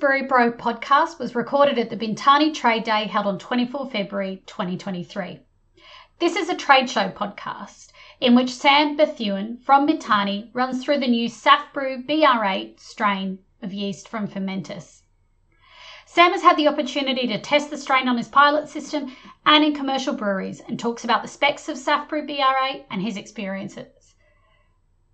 Brewery 0.00 0.22
Pro 0.22 0.50
podcast 0.50 1.18
was 1.18 1.34
recorded 1.34 1.78
at 1.78 1.90
the 1.90 1.96
Bintani 1.96 2.54
Trade 2.54 2.84
Day 2.84 3.04
held 3.04 3.26
on 3.26 3.38
24 3.38 3.90
February 3.90 4.42
2023. 4.46 5.40
This 6.18 6.36
is 6.36 6.48
a 6.48 6.56
trade 6.56 6.88
show 6.88 7.10
podcast 7.10 7.92
in 8.18 8.34
which 8.34 8.50
Sam 8.50 8.96
Bethune 8.96 9.58
from 9.58 9.86
Bintani 9.86 10.48
runs 10.54 10.82
through 10.82 11.00
the 11.00 11.06
new 11.06 11.28
SAF 11.28 11.74
Brew 11.74 12.02
BR8 12.02 12.80
strain 12.80 13.40
of 13.60 13.74
yeast 13.74 14.08
from 14.08 14.26
Fermentis. 14.26 15.02
Sam 16.06 16.32
has 16.32 16.40
had 16.40 16.56
the 16.56 16.68
opportunity 16.68 17.26
to 17.26 17.38
test 17.38 17.68
the 17.68 17.76
strain 17.76 18.08
on 18.08 18.16
his 18.16 18.28
pilot 18.28 18.70
system 18.70 19.14
and 19.44 19.62
in 19.62 19.74
commercial 19.74 20.14
breweries 20.14 20.60
and 20.60 20.80
talks 20.80 21.04
about 21.04 21.20
the 21.20 21.28
specs 21.28 21.68
of 21.68 21.76
SAF 21.76 22.08
Brew 22.08 22.26
BR8 22.26 22.86
and 22.90 23.02
his 23.02 23.18
experiences. 23.18 24.14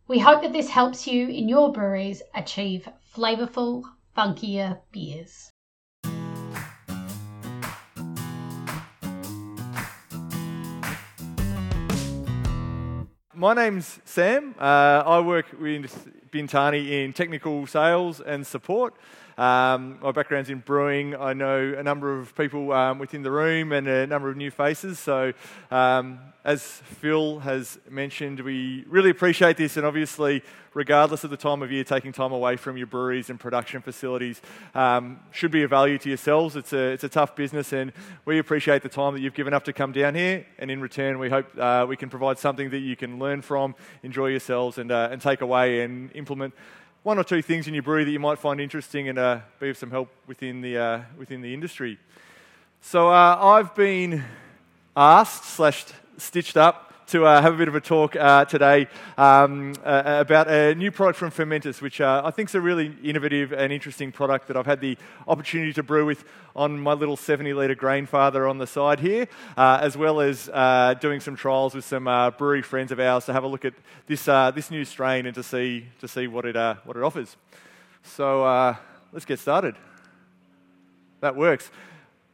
We 0.06 0.20
hope 0.20 0.42
that 0.42 0.52
this 0.52 0.70
helps 0.70 1.08
you 1.08 1.26
in 1.26 1.48
your 1.48 1.72
breweries 1.72 2.22
achieve 2.36 2.88
flavourful, 3.12 3.82
funkier 4.16 4.78
beers. 4.92 5.52
My 13.34 13.52
name's 13.52 14.00
Sam. 14.06 14.55
Uh, 14.58 15.02
I 15.05 15.20
work 15.20 15.52
with 15.60 16.30
Bintani 16.30 16.91
in 16.91 17.12
technical 17.12 17.66
sales 17.66 18.20
and 18.20 18.46
support. 18.46 18.94
Um, 19.38 19.98
my 20.00 20.12
background's 20.12 20.48
in 20.48 20.60
brewing. 20.60 21.14
I 21.14 21.34
know 21.34 21.74
a 21.77 21.82
number 21.82 22.18
of 22.18 22.34
people 22.34 22.72
um, 22.72 22.98
within 22.98 23.22
the 23.22 23.30
room 23.30 23.72
and 23.72 23.86
a 23.86 24.06
number 24.06 24.30
of 24.30 24.36
new 24.36 24.50
faces. 24.50 24.98
So, 24.98 25.34
um, 25.70 26.20
as 26.42 26.62
Phil 26.62 27.41
has 27.41 27.78
mentioned, 27.91 28.41
we 28.41 28.84
really 28.88 29.10
appreciate 29.10 29.58
this. 29.58 29.77
And 29.77 29.84
obviously, 29.84 30.42
regardless 30.72 31.24
of 31.24 31.30
the 31.30 31.36
time 31.36 31.60
of 31.60 31.70
year, 31.70 31.84
taking 31.84 32.12
time 32.12 32.32
away 32.32 32.56
from 32.56 32.78
your 32.78 32.86
breweries 32.86 33.28
and 33.28 33.38
production 33.38 33.82
facilities 33.82 34.41
um, 34.74 35.18
should 35.32 35.50
be 35.50 35.64
a 35.64 35.68
value 35.68 35.98
to 35.98 36.08
yourselves. 36.08 36.56
It's 36.56 36.72
a, 36.72 36.92
it's 36.92 37.05
a 37.05 37.08
tough 37.08 37.36
business, 37.36 37.72
and 37.72 37.92
we 38.24 38.38
appreciate 38.38 38.83
the 38.83 38.89
time 38.89 39.12
that 39.14 39.20
you've 39.20 39.34
given 39.34 39.52
up 39.52 39.64
to 39.64 39.72
come 39.72 39.92
down 39.92 40.14
here. 40.14 40.46
And 40.58 40.70
in 40.70 40.80
return, 40.80 41.18
we 41.18 41.28
hope 41.28 41.46
uh, 41.58 41.84
we 41.89 41.96
can 41.96 42.08
provide 42.08 42.39
something 42.39 42.70
that 42.70 42.78
you 42.78 42.96
can 42.96 43.18
learn 43.18 43.42
from, 43.42 43.74
enjoy 44.02 44.28
yourselves, 44.28 44.78
and, 44.78 44.91
uh, 44.91 45.08
and 45.11 45.20
take 45.20 45.42
away 45.42 45.83
and 45.83 46.11
implement 46.14 46.55
one 47.06 47.20
or 47.20 47.22
two 47.22 47.40
things 47.40 47.68
in 47.68 47.72
your 47.72 47.84
brewery 47.84 48.02
that 48.02 48.10
you 48.10 48.18
might 48.18 48.36
find 48.36 48.60
interesting 48.60 49.08
and 49.08 49.16
uh, 49.16 49.38
be 49.60 49.70
of 49.70 49.76
some 49.78 49.92
help 49.92 50.08
within 50.26 50.60
the, 50.60 50.76
uh, 50.76 51.00
within 51.16 51.40
the 51.40 51.54
industry. 51.54 52.00
So 52.80 53.10
uh, 53.10 53.38
I've 53.40 53.76
been 53.76 54.24
asked 54.96 55.44
slash 55.44 55.84
stitched 56.18 56.56
up 56.56 56.86
to 57.06 57.24
uh, 57.24 57.40
have 57.40 57.54
a 57.54 57.56
bit 57.56 57.68
of 57.68 57.74
a 57.76 57.80
talk 57.80 58.16
uh, 58.16 58.44
today 58.46 58.88
um, 59.16 59.74
uh, 59.84 60.02
about 60.20 60.48
a 60.48 60.74
new 60.74 60.90
product 60.90 61.16
from 61.18 61.30
Fermentis, 61.30 61.80
which 61.80 62.00
uh, 62.00 62.22
I 62.24 62.32
think 62.32 62.48
is 62.48 62.56
a 62.56 62.60
really 62.60 62.96
innovative 63.02 63.52
and 63.52 63.72
interesting 63.72 64.10
product 64.10 64.48
that 64.48 64.56
I've 64.56 64.66
had 64.66 64.80
the 64.80 64.98
opportunity 65.28 65.72
to 65.74 65.84
brew 65.84 66.04
with 66.04 66.24
on 66.56 66.80
my 66.80 66.94
little 66.94 67.16
70 67.16 67.52
litre 67.52 67.77
Grainfather 67.77 68.50
on 68.50 68.58
the 68.58 68.66
side 68.66 68.98
here, 68.98 69.28
uh, 69.56 69.78
as 69.80 69.96
well 69.96 70.20
as 70.20 70.48
uh, 70.52 70.94
doing 71.00 71.20
some 71.20 71.36
trials 71.36 71.74
with 71.74 71.84
some 71.84 72.04
brewery 72.38 72.62
friends 72.62 72.90
of 72.90 72.98
ours 72.98 73.27
to 73.27 73.32
have 73.32 73.44
a 73.44 73.48
look 73.48 73.64
at 73.64 73.74
this, 74.08 74.24
this 74.24 74.70
new 74.72 74.84
strain 74.84 75.27
and 75.27 75.34
to 75.36 75.44
see, 75.44 75.86
to 76.00 76.08
see 76.08 76.27
what, 76.27 76.44
it, 76.44 76.56
what 76.84 76.96
it 76.96 77.02
offers. 77.04 77.36
So 78.02 78.77
let's 79.12 79.24
get 79.24 79.38
started. 79.38 79.77
That 81.20 81.36
works. 81.36 81.70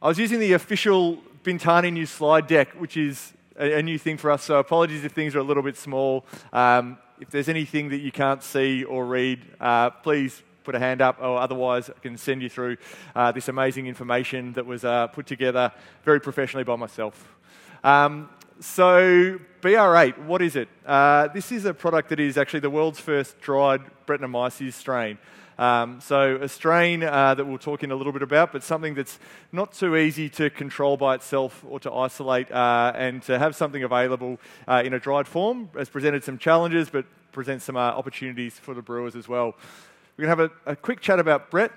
I 0.01 0.07
was 0.07 0.17
using 0.17 0.39
the 0.39 0.53
official 0.53 1.19
Bintani 1.43 1.93
new 1.93 2.05
slide 2.05 2.47
deck, 2.47 2.69
which 2.79 2.97
is 2.97 3.33
a, 3.57 3.81
new 3.81 3.97
thing 3.97 4.17
for 4.17 4.31
us. 4.31 4.43
So 4.43 4.59
apologies 4.59 5.03
if 5.03 5.11
things 5.11 5.35
are 5.35 5.39
a 5.39 5.43
little 5.43 5.63
bit 5.63 5.77
small. 5.77 6.25
Um, 6.51 6.97
if 7.19 7.29
there's 7.29 7.49
anything 7.49 7.89
that 7.89 7.99
you 7.99 8.11
can't 8.11 8.43
see 8.43 8.83
or 8.83 9.05
read, 9.05 9.41
uh, 9.59 9.91
please 9.91 10.41
put 10.63 10.75
a 10.75 10.79
hand 10.79 11.01
up, 11.01 11.19
or 11.21 11.39
otherwise 11.39 11.89
I 11.89 11.99
can 11.99 12.17
send 12.17 12.41
you 12.41 12.49
through 12.49 12.77
uh, 13.15 13.31
this 13.31 13.47
amazing 13.47 13.87
information 13.87 14.53
that 14.53 14.65
was 14.65 14.83
uh, 14.83 15.07
put 15.07 15.27
together 15.27 15.71
very 16.03 16.19
professionally 16.19 16.63
by 16.63 16.75
myself. 16.75 17.35
Um, 17.83 18.29
so, 18.59 19.39
BR8, 19.61 20.25
what 20.25 20.41
is 20.41 20.55
it? 20.55 20.69
Uh, 20.85 21.27
this 21.27 21.51
is 21.51 21.65
a 21.65 21.73
product 21.73 22.09
that 22.09 22.19
is 22.19 22.37
actually 22.37 22.61
the 22.61 22.69
world's 22.69 22.99
first 22.99 23.39
dried 23.41 23.81
Brettanomyces 24.05 24.73
strain. 24.73 25.17
Um, 25.57 26.01
so, 26.01 26.37
a 26.37 26.49
strain 26.49 27.03
uh, 27.03 27.35
that 27.35 27.45
we'll 27.45 27.57
talk 27.57 27.83
in 27.83 27.91
a 27.91 27.95
little 27.95 28.11
bit 28.11 28.23
about, 28.23 28.51
but 28.51 28.63
something 28.63 28.95
that's 28.95 29.19
not 29.51 29.73
too 29.73 29.95
easy 29.95 30.29
to 30.29 30.49
control 30.49 30.97
by 30.97 31.15
itself 31.15 31.63
or 31.67 31.79
to 31.81 31.93
isolate, 31.93 32.51
uh, 32.51 32.91
and 32.95 33.21
to 33.23 33.37
have 33.37 33.55
something 33.55 33.83
available 33.83 34.39
uh, 34.67 34.81
in 34.83 34.93
a 34.93 34.99
dried 34.99 35.27
form 35.27 35.69
has 35.75 35.89
presented 35.89 36.23
some 36.23 36.37
challenges, 36.37 36.89
but 36.89 37.05
presents 37.31 37.65
some 37.65 37.77
uh, 37.77 37.79
opportunities 37.79 38.57
for 38.57 38.73
the 38.73 38.81
brewers 38.81 39.15
as 39.15 39.27
well. 39.27 39.55
We're 40.17 40.25
going 40.25 40.37
to 40.37 40.43
have 40.43 40.51
a, 40.65 40.71
a 40.71 40.75
quick 40.75 41.01
chat 41.01 41.19
about 41.19 41.51
Brett, 41.51 41.71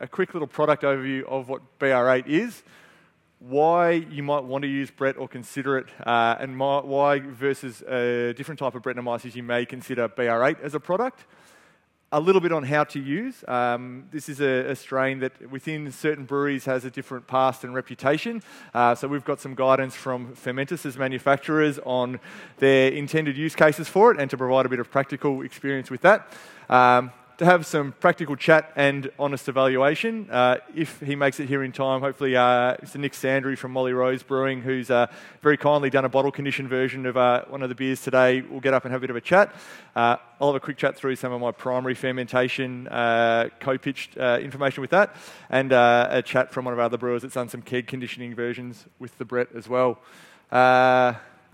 a 0.00 0.08
quick 0.08 0.34
little 0.34 0.48
product 0.48 0.82
overview 0.82 1.24
of 1.24 1.48
what 1.48 1.62
BR8 1.78 2.26
is 2.26 2.62
why 3.38 3.92
you 3.92 4.22
might 4.22 4.44
want 4.44 4.62
to 4.62 4.68
use 4.68 4.90
Brett 4.90 5.16
or 5.18 5.28
consider 5.28 5.78
it, 5.78 5.86
uh, 6.06 6.36
and 6.40 6.56
my, 6.56 6.80
why 6.80 7.20
versus 7.20 7.82
a 7.82 8.32
different 8.34 8.58
type 8.58 8.74
of 8.74 8.82
Brettanomyces 8.82 9.34
you 9.34 9.42
may 9.42 9.66
consider 9.66 10.08
BR8 10.08 10.60
as 10.60 10.74
a 10.74 10.80
product 10.80 11.26
a 12.12 12.20
little 12.20 12.40
bit 12.40 12.52
on 12.52 12.62
how 12.62 12.84
to 12.84 13.00
use. 13.00 13.42
Um, 13.48 14.04
this 14.12 14.28
is 14.28 14.40
a, 14.40 14.70
a, 14.70 14.76
strain 14.76 15.18
that 15.20 15.50
within 15.50 15.90
certain 15.90 16.24
breweries 16.24 16.64
has 16.64 16.84
a 16.84 16.90
different 16.90 17.26
past 17.26 17.64
and 17.64 17.74
reputation. 17.74 18.42
Uh, 18.72 18.94
so 18.94 19.08
we've 19.08 19.24
got 19.24 19.40
some 19.40 19.56
guidance 19.56 19.96
from 19.96 20.34
Fermentis 20.36 20.86
as 20.86 20.96
manufacturers 20.96 21.80
on 21.80 22.20
their 22.58 22.92
intended 22.92 23.36
use 23.36 23.56
cases 23.56 23.88
for 23.88 24.12
it 24.12 24.20
and 24.20 24.30
to 24.30 24.36
provide 24.36 24.66
a 24.66 24.68
bit 24.68 24.78
of 24.78 24.88
practical 24.88 25.42
experience 25.42 25.90
with 25.90 26.02
that. 26.02 26.32
Um, 26.68 27.10
to 27.38 27.44
have 27.44 27.66
some 27.66 27.92
practical 27.92 28.34
chat 28.34 28.72
and 28.76 29.10
honest 29.18 29.48
evaluation. 29.48 30.28
Uh, 30.30 30.56
if 30.74 31.00
he 31.00 31.14
makes 31.14 31.38
it 31.38 31.48
here 31.48 31.62
in 31.62 31.70
time, 31.70 32.00
hopefully, 32.00 32.34
uh, 32.34 32.76
Mr. 32.76 32.96
Nick 32.96 33.12
Sandry 33.12 33.58
from 33.58 33.72
Molly 33.72 33.92
Rose 33.92 34.22
Brewing, 34.22 34.62
who's 34.62 34.90
uh, 34.90 35.06
very 35.42 35.58
kindly 35.58 35.90
done 35.90 36.06
a 36.06 36.08
bottle 36.08 36.32
conditioned 36.32 36.70
version 36.70 37.04
of 37.04 37.16
uh, 37.16 37.44
one 37.48 37.62
of 37.62 37.68
the 37.68 37.74
beers 37.74 38.00
today, 38.00 38.40
will 38.40 38.60
get 38.60 38.72
up 38.72 38.86
and 38.86 38.92
have 38.92 39.00
a 39.00 39.02
bit 39.02 39.10
of 39.10 39.16
a 39.16 39.20
chat. 39.20 39.54
Uh, 39.94 40.16
I'll 40.40 40.48
have 40.48 40.56
a 40.56 40.60
quick 40.60 40.78
chat 40.78 40.96
through 40.96 41.16
some 41.16 41.32
of 41.32 41.40
my 41.40 41.50
primary 41.52 41.94
fermentation 41.94 42.88
uh, 42.88 43.50
co 43.60 43.76
pitched 43.76 44.16
information 44.16 44.80
with 44.80 44.90
that, 44.90 45.14
and 45.50 45.72
a 45.72 46.22
chat 46.24 46.52
from 46.52 46.64
one 46.64 46.72
of 46.72 46.78
our 46.78 46.86
other 46.86 46.98
brewers 46.98 47.22
that's 47.22 47.34
done 47.34 47.48
some 47.50 47.60
keg 47.60 47.86
conditioning 47.86 48.34
versions 48.34 48.86
with 48.98 49.16
the 49.18 49.24
Brett 49.24 49.48
as 49.54 49.68
well 49.68 49.98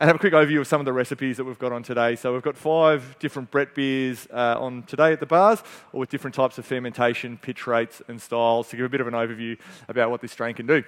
and 0.03 0.09
have 0.09 0.17
a 0.17 0.19
quick 0.19 0.33
overview 0.33 0.59
of 0.59 0.67
some 0.67 0.81
of 0.81 0.85
the 0.85 0.93
recipes 0.93 1.37
that 1.37 1.45
we've 1.45 1.61
got 1.61 1.71
on 1.71 1.85
today. 1.85 2.17
So 2.17 2.33
we've 2.33 2.43
got 2.43 2.57
five 2.57 3.17
different 3.21 3.53
Brett 3.53 3.73
beers 3.73 4.27
uh, 4.33 4.57
on 4.59 4.83
today 4.83 5.13
at 5.13 5.21
the 5.21 5.27
bars, 5.27 5.63
all 5.93 6.01
with 6.01 6.09
different 6.09 6.35
types 6.35 6.59
of 6.59 6.67
fermentation, 6.67 7.39
pitch 7.39 7.69
rates, 7.69 8.03
and 8.09 8.21
styles 8.21 8.69
to 8.71 8.77
give 8.77 8.85
a 8.85 8.89
bit 8.89 9.01
of 9.01 9.07
an 9.07 9.15
overview 9.15 9.57
about 9.87 10.11
what 10.11 10.21
this 10.21 10.33
strain 10.33 10.57
can 10.57 10.67
do. 10.67 10.83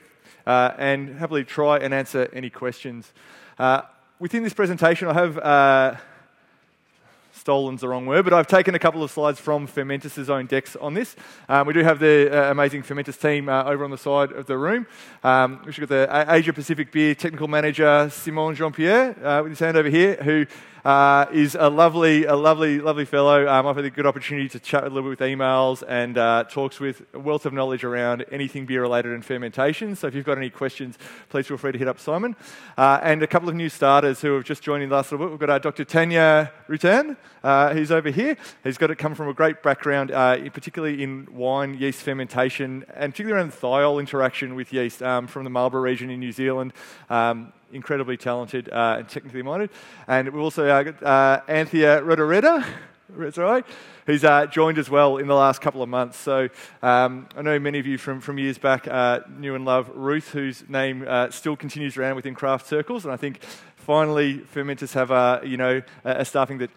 Uh, 0.48 0.72
and 0.78 1.16
happily 1.16 1.44
try 1.44 1.78
and 1.78 1.94
answer 1.94 2.28
any 2.32 2.50
questions. 2.50 3.12
Uh, 3.56 3.82
within 4.18 4.42
this 4.42 4.52
presentation, 4.52 5.06
I 5.06 5.12
have 5.12 5.38
uh, 5.38 5.94
stolen's 7.44 7.82
the 7.82 7.88
wrong 7.90 8.06
word, 8.06 8.24
but 8.24 8.32
I've 8.32 8.46
taken 8.46 8.74
a 8.74 8.78
couple 8.78 9.02
of 9.02 9.10
slides 9.10 9.38
from 9.38 9.68
Fermentis' 9.68 10.30
own 10.30 10.46
decks 10.46 10.76
on 10.76 10.94
this. 10.94 11.14
Um, 11.46 11.66
we 11.66 11.74
do 11.74 11.80
have 11.80 11.98
the 11.98 12.30
uh, 12.32 12.50
amazing 12.50 12.84
Fermentis 12.84 13.20
team 13.20 13.50
uh, 13.50 13.64
over 13.64 13.84
on 13.84 13.90
the 13.90 13.98
side 13.98 14.32
of 14.32 14.46
the 14.46 14.56
room. 14.56 14.86
Um, 15.22 15.60
we've 15.66 15.78
got 15.78 15.90
the 15.90 16.24
Asia 16.26 16.54
Pacific 16.54 16.90
Beer 16.90 17.14
Technical 17.14 17.46
Manager, 17.46 18.08
Simon 18.10 18.54
Jean-Pierre, 18.54 19.22
uh, 19.22 19.42
with 19.42 19.52
his 19.52 19.58
hand 19.58 19.76
over 19.76 19.90
here, 19.90 20.14
who 20.14 20.46
uh, 20.84 21.26
is 21.32 21.56
a 21.58 21.68
lovely, 21.70 22.24
a 22.24 22.36
lovely, 22.36 22.78
lovely 22.78 23.06
fellow. 23.06 23.48
Um, 23.48 23.66
I've 23.66 23.76
had 23.76 23.86
a 23.86 23.90
good 23.90 24.06
opportunity 24.06 24.48
to 24.50 24.60
chat 24.60 24.82
a 24.82 24.88
little 24.88 25.10
bit 25.10 25.20
with 25.20 25.28
emails 25.28 25.82
and 25.88 26.18
uh, 26.18 26.44
talks 26.44 26.78
with 26.78 27.02
a 27.14 27.18
wealth 27.18 27.46
of 27.46 27.54
knowledge 27.54 27.84
around 27.84 28.26
anything 28.30 28.66
beer 28.66 28.82
related 28.82 29.12
and 29.12 29.24
fermentation. 29.24 29.96
So 29.96 30.06
if 30.06 30.14
you've 30.14 30.26
got 30.26 30.36
any 30.36 30.50
questions, 30.50 30.98
please 31.30 31.46
feel 31.46 31.56
free 31.56 31.72
to 31.72 31.78
hit 31.78 31.88
up 31.88 31.98
Simon. 31.98 32.36
Uh, 32.76 33.00
and 33.02 33.22
a 33.22 33.26
couple 33.26 33.48
of 33.48 33.54
new 33.54 33.70
starters 33.70 34.20
who 34.20 34.34
have 34.34 34.44
just 34.44 34.62
joined 34.62 34.82
in 34.82 34.90
the 34.90 34.96
last 34.96 35.10
little 35.10 35.26
bit. 35.26 35.30
We've 35.30 35.40
got 35.40 35.50
uh, 35.50 35.58
Dr. 35.58 35.84
Tanya 35.86 36.52
Rutan, 36.68 37.16
uh, 37.42 37.72
who's 37.72 37.90
over 37.90 38.10
here. 38.10 38.36
He's 38.62 38.76
got 38.76 38.90
it 38.90 38.96
come 38.96 39.14
from 39.14 39.28
a 39.28 39.34
great 39.34 39.62
background, 39.62 40.10
uh, 40.10 40.36
particularly 40.50 41.02
in 41.02 41.28
wine, 41.32 41.74
yeast 41.74 42.02
fermentation, 42.02 42.84
and 42.94 43.12
particularly 43.12 43.40
around 43.40 43.52
thiol 43.52 44.00
interaction 44.00 44.54
with 44.54 44.72
yeast 44.72 45.02
um, 45.02 45.26
from 45.28 45.44
the 45.44 45.50
Marlborough 45.50 45.82
region 45.82 46.10
in 46.10 46.20
New 46.20 46.32
Zealand. 46.32 46.74
Um, 47.08 47.54
incredibly 47.74 48.16
talented 48.16 48.68
uh, 48.70 48.96
and 48.98 49.08
technically 49.08 49.42
minded. 49.42 49.70
And 50.06 50.28
we've 50.28 50.42
also 50.42 50.66
uh, 50.66 50.82
got 50.82 51.02
uh, 51.02 51.40
Anthea 51.48 52.00
Rodoreda, 52.02 52.64
that's 53.10 53.38
right, 53.38 53.66
who's 54.06 54.24
uh, 54.24 54.46
joined 54.46 54.78
as 54.78 54.88
well 54.88 55.18
in 55.18 55.26
the 55.26 55.34
last 55.34 55.60
couple 55.60 55.82
of 55.82 55.88
months. 55.88 56.18
So 56.18 56.48
um, 56.82 57.28
I 57.36 57.42
know 57.42 57.58
many 57.58 57.78
of 57.78 57.86
you 57.86 57.98
from, 57.98 58.20
from 58.20 58.38
years 58.38 58.58
back 58.58 58.88
uh, 58.88 59.20
knew 59.28 59.54
and 59.54 59.64
love 59.64 59.90
Ruth, 59.94 60.30
whose 60.30 60.68
name 60.68 61.04
uh, 61.06 61.30
still 61.30 61.56
continues 61.56 61.96
around 61.96 62.16
within 62.16 62.34
craft 62.34 62.66
circles. 62.66 63.04
And 63.04 63.12
I 63.12 63.16
think 63.16 63.42
finally 63.76 64.38
Fermentis 64.38 64.94
have 64.94 65.10
a, 65.10 65.42
you 65.44 65.56
know, 65.56 65.82
a 66.04 66.24
staffing 66.24 66.58
that 66.58 66.70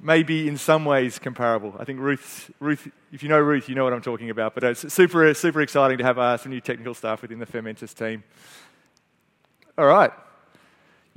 may 0.00 0.22
be 0.22 0.48
in 0.48 0.58
some 0.58 0.84
ways 0.84 1.18
comparable. 1.18 1.74
I 1.78 1.84
think 1.84 2.00
Ruth, 2.00 2.50
Ruth, 2.60 2.88
if 3.12 3.22
you 3.22 3.28
know 3.28 3.38
Ruth, 3.38 3.68
you 3.68 3.74
know 3.74 3.84
what 3.84 3.92
I'm 3.92 4.02
talking 4.02 4.30
about. 4.30 4.54
But 4.54 4.64
it's 4.64 4.92
super, 4.92 5.32
super 5.34 5.60
exciting 5.62 5.98
to 5.98 6.04
have 6.04 6.18
uh, 6.18 6.36
some 6.36 6.52
new 6.52 6.60
technical 6.60 6.94
staff 6.94 7.22
within 7.22 7.38
the 7.38 7.46
Fermentis 7.46 7.94
team. 7.94 8.24
All 9.78 9.86
right. 9.86 10.12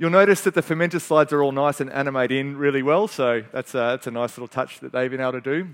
You'll 0.00 0.10
notice 0.10 0.42
that 0.42 0.54
the 0.54 0.62
fermenter 0.62 1.00
slides 1.00 1.32
are 1.32 1.42
all 1.42 1.50
nice 1.50 1.80
and 1.80 1.90
animate 1.90 2.30
in 2.30 2.56
really 2.56 2.84
well, 2.84 3.08
so 3.08 3.42
that's 3.52 3.74
a, 3.74 3.78
that's 3.78 4.06
a 4.06 4.12
nice 4.12 4.38
little 4.38 4.46
touch 4.46 4.78
that 4.78 4.92
they've 4.92 5.10
been 5.10 5.20
able 5.20 5.32
to 5.32 5.40
do. 5.40 5.68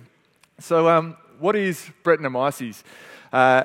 So 0.59 0.89
um, 0.89 1.19
what 1.39 1.55
is 1.57 1.91
Brettanomyces? 2.03 2.85
Uh, 3.31 3.65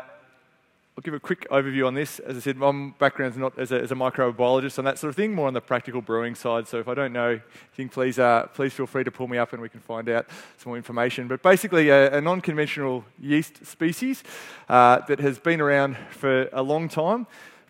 I'll 0.98 1.02
give 1.02 1.14
a 1.14 1.20
quick 1.22 1.48
overview 1.50 1.88
on 1.88 1.94
this. 1.94 2.20
As 2.20 2.36
I 2.36 2.40
said, 2.42 2.58
my 2.58 2.92
background 3.00 3.32
is 3.32 3.38
not 3.38 3.58
as 3.58 3.72
a, 3.72 3.80
as 3.80 3.94
a, 3.94 3.96
microbiologist 3.96 4.78
and 4.80 4.86
that 4.86 5.00
sort 5.00 5.08
of 5.08 5.16
thing, 5.16 5.34
more 5.34 5.48
on 5.48 5.54
the 5.54 5.62
practical 5.62 6.02
brewing 6.02 6.36
side. 6.36 6.68
So 6.68 6.78
if 6.78 6.90
I 6.90 6.94
don't 6.94 7.14
know 7.14 7.40
anything, 7.70 7.88
please, 7.88 8.20
uh, 8.20 8.48
please 8.54 8.74
feel 8.74 8.86
free 8.86 9.06
to 9.06 9.12
pull 9.12 9.30
me 9.30 9.38
up 9.38 9.54
and 9.54 9.62
we 9.62 9.70
can 9.70 9.80
find 9.80 10.10
out 10.10 10.28
some 10.58 10.72
more 10.72 10.76
information. 10.76 11.30
But 11.30 11.42
basically, 11.42 11.88
a, 11.88 12.18
a 12.18 12.20
non 12.20 12.42
conventional 12.42 13.06
yeast 13.18 13.66
species 13.66 14.26
uh, 14.68 15.00
that 15.08 15.22
has 15.22 15.40
been 15.40 15.62
around 15.62 15.96
for 16.10 16.50
a 16.52 16.62
long 16.62 16.90
time. 16.90 17.28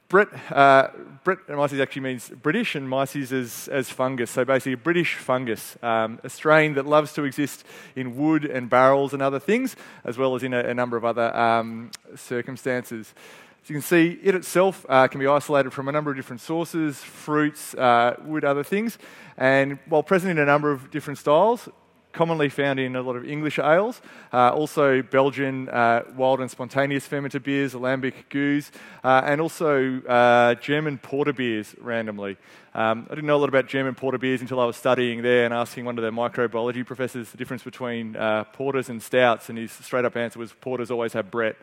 Brett, 0.09 0.27
uh, 0.51 0.87
Brettanomyces 1.23 1.79
actually 1.79 2.01
means 2.01 2.29
British, 2.29 2.73
and 2.73 2.89
myces 2.89 3.31
as, 3.31 3.67
as 3.67 3.91
fungus. 3.91 4.31
So 4.31 4.43
basically, 4.43 4.73
a 4.73 4.77
British 4.77 5.13
fungus, 5.13 5.77
um, 5.83 6.19
a 6.23 6.29
strain 6.29 6.73
that 6.73 6.87
loves 6.87 7.13
to 7.13 7.25
exist 7.25 7.63
in 7.95 8.17
wood 8.17 8.43
and 8.43 8.71
barrels 8.71 9.13
and 9.13 9.21
other 9.21 9.39
things, 9.39 9.75
as 10.03 10.17
well 10.17 10.33
as 10.33 10.41
in 10.41 10.51
a, 10.51 10.61
a 10.61 10.73
number 10.73 10.97
of 10.97 11.05
other 11.05 11.35
um, 11.37 11.91
circumstances. 12.15 13.13
As 13.61 13.69
you 13.69 13.75
can 13.75 13.83
see, 13.83 14.19
it 14.23 14.33
itself 14.33 14.83
uh, 14.89 15.07
can 15.07 15.19
be 15.19 15.27
isolated 15.27 15.71
from 15.73 15.87
a 15.87 15.91
number 15.91 16.09
of 16.09 16.17
different 16.17 16.41
sources, 16.41 16.97
fruits, 16.97 17.75
uh, 17.75 18.15
wood, 18.25 18.43
other 18.43 18.63
things. 18.63 18.97
And 19.37 19.77
while 19.87 20.01
present 20.01 20.31
in 20.31 20.39
a 20.39 20.45
number 20.45 20.71
of 20.71 20.89
different 20.89 21.19
styles, 21.19 21.69
commonly 22.11 22.49
found 22.49 22.79
in 22.79 22.95
a 22.95 23.01
lot 23.01 23.15
of 23.15 23.27
English 23.27 23.59
ales, 23.59 24.01
uh, 24.33 24.49
also 24.49 25.01
Belgian 25.01 25.69
uh, 25.69 26.03
wild 26.15 26.41
and 26.41 26.49
spontaneous 26.49 27.05
fermented 27.05 27.43
beers, 27.43 27.73
a 27.73 27.77
lambic 27.77 28.13
gueuze, 28.29 28.71
uh, 29.03 29.21
and 29.25 29.39
also 29.39 30.01
uh, 30.01 30.55
German 30.55 30.97
porter 30.97 31.33
beers 31.33 31.75
randomly. 31.79 32.37
Um, 32.73 33.07
I 33.09 33.15
didn't 33.15 33.27
know 33.27 33.37
a 33.37 33.41
lot 33.41 33.49
about 33.49 33.67
German 33.67 33.95
porter 33.95 34.17
beers 34.17 34.41
until 34.41 34.59
I 34.59 34.65
was 34.65 34.75
studying 34.75 35.21
there 35.21 35.45
and 35.45 35.53
asking 35.53 35.85
one 35.85 35.97
of 35.97 36.01
their 36.01 36.11
microbiology 36.11 36.85
professors 36.85 37.31
the 37.31 37.37
difference 37.37 37.63
between 37.63 38.15
uh, 38.15 38.43
porters 38.45 38.89
and 38.89 39.01
stouts, 39.01 39.49
and 39.49 39.57
his 39.57 39.71
straight 39.71 40.05
up 40.05 40.15
answer 40.15 40.39
was 40.39 40.53
porters 40.53 40.91
always 40.91 41.13
have 41.13 41.31
Brett. 41.31 41.57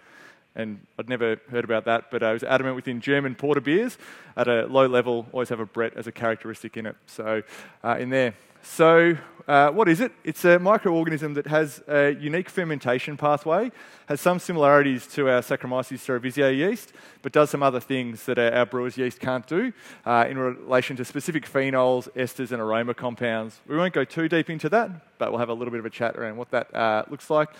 And 0.57 0.81
I'd 0.99 1.09
never 1.09 1.37
heard 1.51 1.65
about 1.65 1.85
that, 1.85 2.11
but 2.11 2.23
I 2.23 2.33
was 2.33 2.43
adamant 2.43 2.77
within 2.77 3.01
German 3.01 3.35
porter 3.35 3.61
beers 3.61 3.99
at 4.37 4.49
a 4.49 4.67
low 4.67 4.87
level, 4.87 5.27
always 5.33 5.51
have 5.51 5.61
a 5.61 5.67
Brett 5.67 5.93
as 5.97 6.07
a 6.07 6.13
characteristic 6.13 6.77
in 6.77 6.87
it. 6.87 6.97
So, 7.07 7.43
uh, 7.85 7.97
in 8.01 8.09
there. 8.11 8.35
So, 8.63 9.17
uh, 9.47 9.71
what 9.71 9.89
is 9.89 10.01
it? 10.01 10.13
It's 10.25 10.45
a 10.45 10.59
microorganism 10.59 11.35
that 11.35 11.47
has 11.47 11.83
a 11.87 12.11
unique 12.11 12.51
fermentation 12.51 13.17
pathway, 13.17 13.71
has 14.07 14.21
some 14.21 14.41
similarities 14.41 15.07
to 15.09 15.29
our 15.31 15.41
Saccharomyces 15.41 15.99
cerevisiae 15.99 16.57
yeast, 16.57 16.93
but 17.23 17.33
does 17.33 17.51
some 17.51 17.63
other 17.63 17.79
things 17.79 18.25
that 18.25 18.39
our 18.39 18.67
brewer's 18.67 18.99
yeast 18.99 19.21
can't 19.21 19.47
do 19.47 19.73
uh, 20.05 20.27
in 20.29 20.37
relation 20.37 20.97
to 20.97 21.05
specific 21.05 21.47
phenols, 21.47 22.09
esters, 22.17 22.51
and 22.51 22.61
aroma 22.61 22.93
compounds. 22.93 23.61
We 23.69 23.77
won't 23.77 23.95
go 23.95 24.05
too 24.05 24.29
deep 24.29 24.51
into 24.51 24.69
that, 24.71 25.17
but 25.19 25.31
we'll 25.31 25.39
have 25.39 25.49
a 25.49 25.55
little 25.55 25.71
bit 25.71 25.81
of 25.81 25.87
a 25.87 25.91
chat 25.91 26.17
around 26.17 26.37
what 26.37 26.51
that 26.51 26.75
uh, 26.75 27.05
looks 27.09 27.31
like 27.31 27.51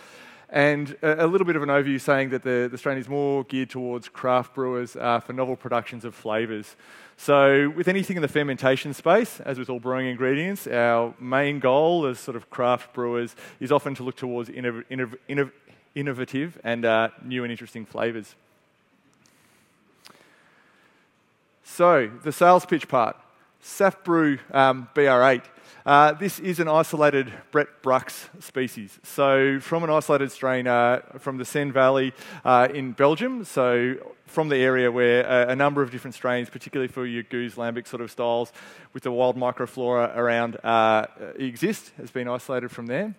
and 0.49 0.97
a, 1.03 1.27
little 1.27 1.45
bit 1.45 1.57
of 1.57 1.63
an 1.63 1.69
overview 1.69 2.01
saying 2.01 2.31
that 2.31 2.43
the, 2.43 2.69
the 2.71 2.79
strain 2.79 2.99
is 2.99 3.09
more 3.09 3.43
geared 3.45 3.71
towards 3.71 4.09
craft 4.09 4.55
brewers 4.55 4.95
uh, 4.95 5.19
for 5.19 5.33
novel 5.33 5.57
productions 5.57 6.05
of 6.05 6.15
flavours. 6.15 6.77
So, 7.17 7.71
with 7.71 7.89
anything 7.89 8.17
in 8.17 8.23
the 8.23 8.29
fermentation 8.29 8.95
space, 8.95 9.41
as 9.41 9.59
with 9.59 9.69
all 9.69 9.81
brewing 9.81 10.07
ingredients, 10.07 10.67
our 10.67 11.15
main 11.19 11.59
goal 11.59 12.07
as 12.07 12.21
sort 12.21 12.37
of 12.37 12.49
craft 12.51 12.93
brewers 12.93 13.35
is 13.59 13.73
often 13.73 13.95
to 13.97 14.05
look 14.05 14.17
towards 14.17 14.49
innov- 14.51 14.85
innov- 14.91 15.19
innov- 15.29 15.53
innovative 15.95 16.61
and 16.63 16.85
uh, 16.85 17.09
new 17.25 17.43
and 17.43 17.51
interesting 17.51 17.85
flavours. 17.85 18.35
So, 21.65 22.11
the 22.23 22.33
sales 22.33 22.65
pitch 22.65 22.87
part. 22.87 23.17
SAF 23.63 24.39
um, 24.53 24.89
BR8 24.95 25.43
uh, 25.87 26.13
this 26.15 26.41
is 26.41 26.59
an 26.59 26.67
isolated 26.67 27.33
Brett 27.53 27.69
Brux 27.81 28.27
species. 28.43 28.99
So, 29.05 29.61
from 29.61 29.85
an 29.85 29.91
isolated 29.91 30.33
strain 30.33 30.67
uh, 30.67 31.03
from 31.21 31.39
the 31.39 31.45
Senne 31.45 31.71
Valley 31.71 32.13
uh, 32.45 32.67
in 32.75 32.91
Belgium, 32.91 33.45
so 33.45 33.95
from 34.27 34.49
the 34.49 34.57
area 34.57 34.91
where 34.91 35.25
a, 35.25 35.53
a, 35.53 35.57
number 35.57 35.83
of 35.83 35.93
different 35.93 36.17
strains, 36.17 36.51
particularly 36.51 36.89
for 36.89 37.07
your 37.07 37.23
gueuze, 37.23 37.55
lambic 37.55 37.87
sort 37.87 38.03
of 38.03 38.11
styles, 38.11 38.53
with 38.95 39.05
the 39.05 39.13
wild 39.13 39.37
microflora 39.37 40.17
around, 40.17 40.57
uh, 40.65 41.07
exist, 41.37 41.93
has 41.99 42.11
been 42.11 42.27
isolated 42.27 42.73
from 42.73 42.87
there. 42.87 43.15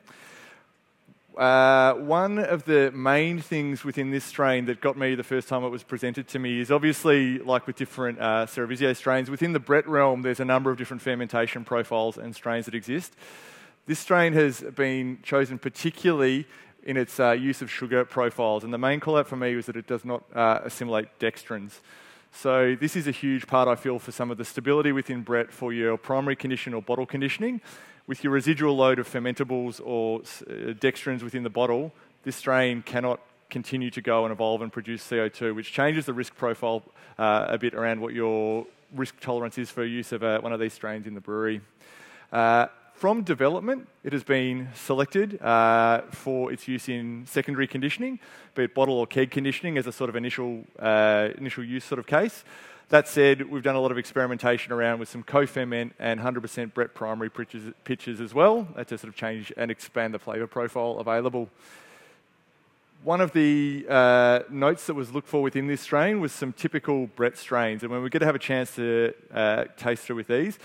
Uh, 1.37 1.93
one 1.93 2.39
of 2.39 2.65
the 2.65 2.91
main 2.93 3.39
things 3.39 3.83
within 3.83 4.09
this 4.09 4.25
strain 4.25 4.65
that 4.65 4.81
got 4.81 4.97
me 4.97 5.13
the 5.13 5.23
first 5.23 5.47
time 5.47 5.63
it 5.63 5.69
was 5.69 5.83
presented 5.83 6.27
to 6.27 6.39
me 6.39 6.59
is 6.59 6.71
obviously, 6.71 7.37
like 7.37 7.67
with 7.67 7.75
different 7.75 8.19
uh, 8.19 8.47
Cerevisiae 8.47 8.95
strains, 8.95 9.29
within 9.29 9.53
the 9.53 9.59
Brett 9.59 9.87
realm, 9.87 10.23
there's 10.23 10.39
a 10.39 10.45
number 10.45 10.71
of 10.71 10.79
different 10.79 10.99
fermentation 11.03 11.63
profiles 11.63 12.17
and 12.17 12.35
strains 12.35 12.65
that 12.65 12.73
exist. 12.73 13.15
This 13.85 13.99
strain 13.99 14.33
has 14.33 14.61
been 14.61 15.19
chosen 15.21 15.59
particularly 15.59 16.47
in 16.81 16.97
its 16.97 17.19
uh, 17.19 17.33
use 17.33 17.61
of 17.61 17.69
sugar 17.69 18.03
profiles, 18.03 18.63
and 18.63 18.73
the 18.73 18.79
main 18.79 18.99
call 18.99 19.17
out 19.17 19.27
for 19.27 19.35
me 19.35 19.55
was 19.55 19.67
that 19.67 19.75
it 19.75 19.85
does 19.85 20.03
not 20.03 20.23
uh, 20.33 20.61
assimilate 20.63 21.19
dextrins. 21.19 21.81
So, 22.31 22.75
this 22.79 22.95
is 22.95 23.07
a 23.07 23.11
huge 23.11 23.45
part, 23.45 23.67
I 23.67 23.75
feel, 23.75 23.99
for 23.99 24.11
some 24.11 24.31
of 24.31 24.37
the 24.37 24.45
stability 24.45 24.91
within 24.91 25.21
Brett 25.21 25.51
for 25.51 25.71
your 25.71 25.97
primary 25.97 26.35
condition 26.35 26.73
or 26.73 26.81
bottle 26.81 27.05
conditioning 27.05 27.61
with 28.07 28.24
your 28.24 28.31
residual 28.31 28.75
load 28.75 29.00
of 29.00 29.07
fermentables 29.07 29.81
or 29.83 30.21
uh, 30.21 30.74
dextrins 30.74 31.21
within 31.21 31.44
the 31.44 31.50
bottle, 31.50 31.92
this 32.24 32.38
strain 32.38 32.81
cannot 32.81 33.19
continue 33.50 33.92
to 33.92 34.01
go 34.01 34.25
and 34.25 34.31
evolve 34.31 34.62
and 34.62 34.71
produce 34.71 35.04
CO2, 35.07 35.54
which 35.54 35.71
changes 35.71 36.06
the 36.06 36.13
risk 36.13 36.36
profile 36.36 36.83
uh, 37.18 37.45
a 37.50 37.57
bit 37.57 37.74
around 37.74 38.01
what 38.01 38.13
your 38.13 38.65
risk 38.95 39.19
tolerance 39.19 39.57
is 39.57 39.69
for 39.69 39.83
use 39.83 40.12
of 40.12 40.24
uh, 40.24 40.39
one 40.39 40.54
of 40.54 40.59
these 40.59 40.74
strains 40.74 41.06
in 41.06 41.13
the 41.13 41.21
brewery. 41.21 41.62
Uh, 42.31 42.68
from 42.94 43.21
development, 43.21 43.88
it 44.04 44.12
has 44.12 44.24
been 44.24 44.69
selected 44.74 45.39
uh, 45.42 46.01
for 46.09 46.51
its 46.51 46.68
use 46.68 46.89
in 46.89 47.25
secondary 47.27 47.68
conditioning, 47.68 48.19
be 48.56 48.63
it 48.63 48.74
bottle 48.74 48.95
or 48.95 49.06
keg 49.06 49.30
conditioning 49.30 49.77
as 49.77 49.86
a 49.86 49.92
sort 49.92 50.09
of 50.09 50.15
initial, 50.15 50.63
uh, 50.80 51.30
initial 51.38 51.63
use 51.63 51.83
sort 51.83 52.00
of 52.00 52.07
case. 52.07 52.44
That 52.89 53.09
said, 53.09 53.49
we've 53.49 53.63
done 53.63 53.75
a 53.75 53.81
lot 53.81 53.91
of 53.91 53.97
experimentation 53.97 54.71
around 54.71 54.99
with 54.99 55.09
some 55.09 55.21
co-ferment 55.21 55.93
and 55.99 56.21
100% 56.21 56.73
Brett 56.73 56.93
primary 56.93 57.29
pitches, 57.29 57.73
pitches 57.83 58.21
as 58.21 58.33
well 58.33 58.65
to 58.77 58.97
sort 58.97 59.09
of 59.09 59.15
change 59.15 59.51
and 59.57 59.69
expand 59.69 60.13
the 60.13 60.19
flavour 60.19 60.47
profile 60.47 60.97
available. 60.97 61.49
One 63.03 63.19
of 63.19 63.33
the 63.33 63.85
uh, 63.89 64.39
notes 64.49 64.87
that 64.87 64.93
was 64.93 65.11
looked 65.11 65.27
for 65.27 65.41
within 65.41 65.67
this 65.67 65.81
strain 65.81 66.21
was 66.21 66.31
some 66.31 66.53
typical 66.53 67.07
Brett 67.07 67.37
strains. 67.37 67.83
And 67.83 67.91
when 67.91 68.01
we 68.01 68.09
get 68.09 68.19
to 68.19 68.25
have 68.25 68.35
a 68.35 68.39
chance 68.39 68.73
to 68.75 69.13
uh, 69.33 69.65
taste 69.75 70.03
through 70.03 70.15
with 70.15 70.27
these, 70.27 70.57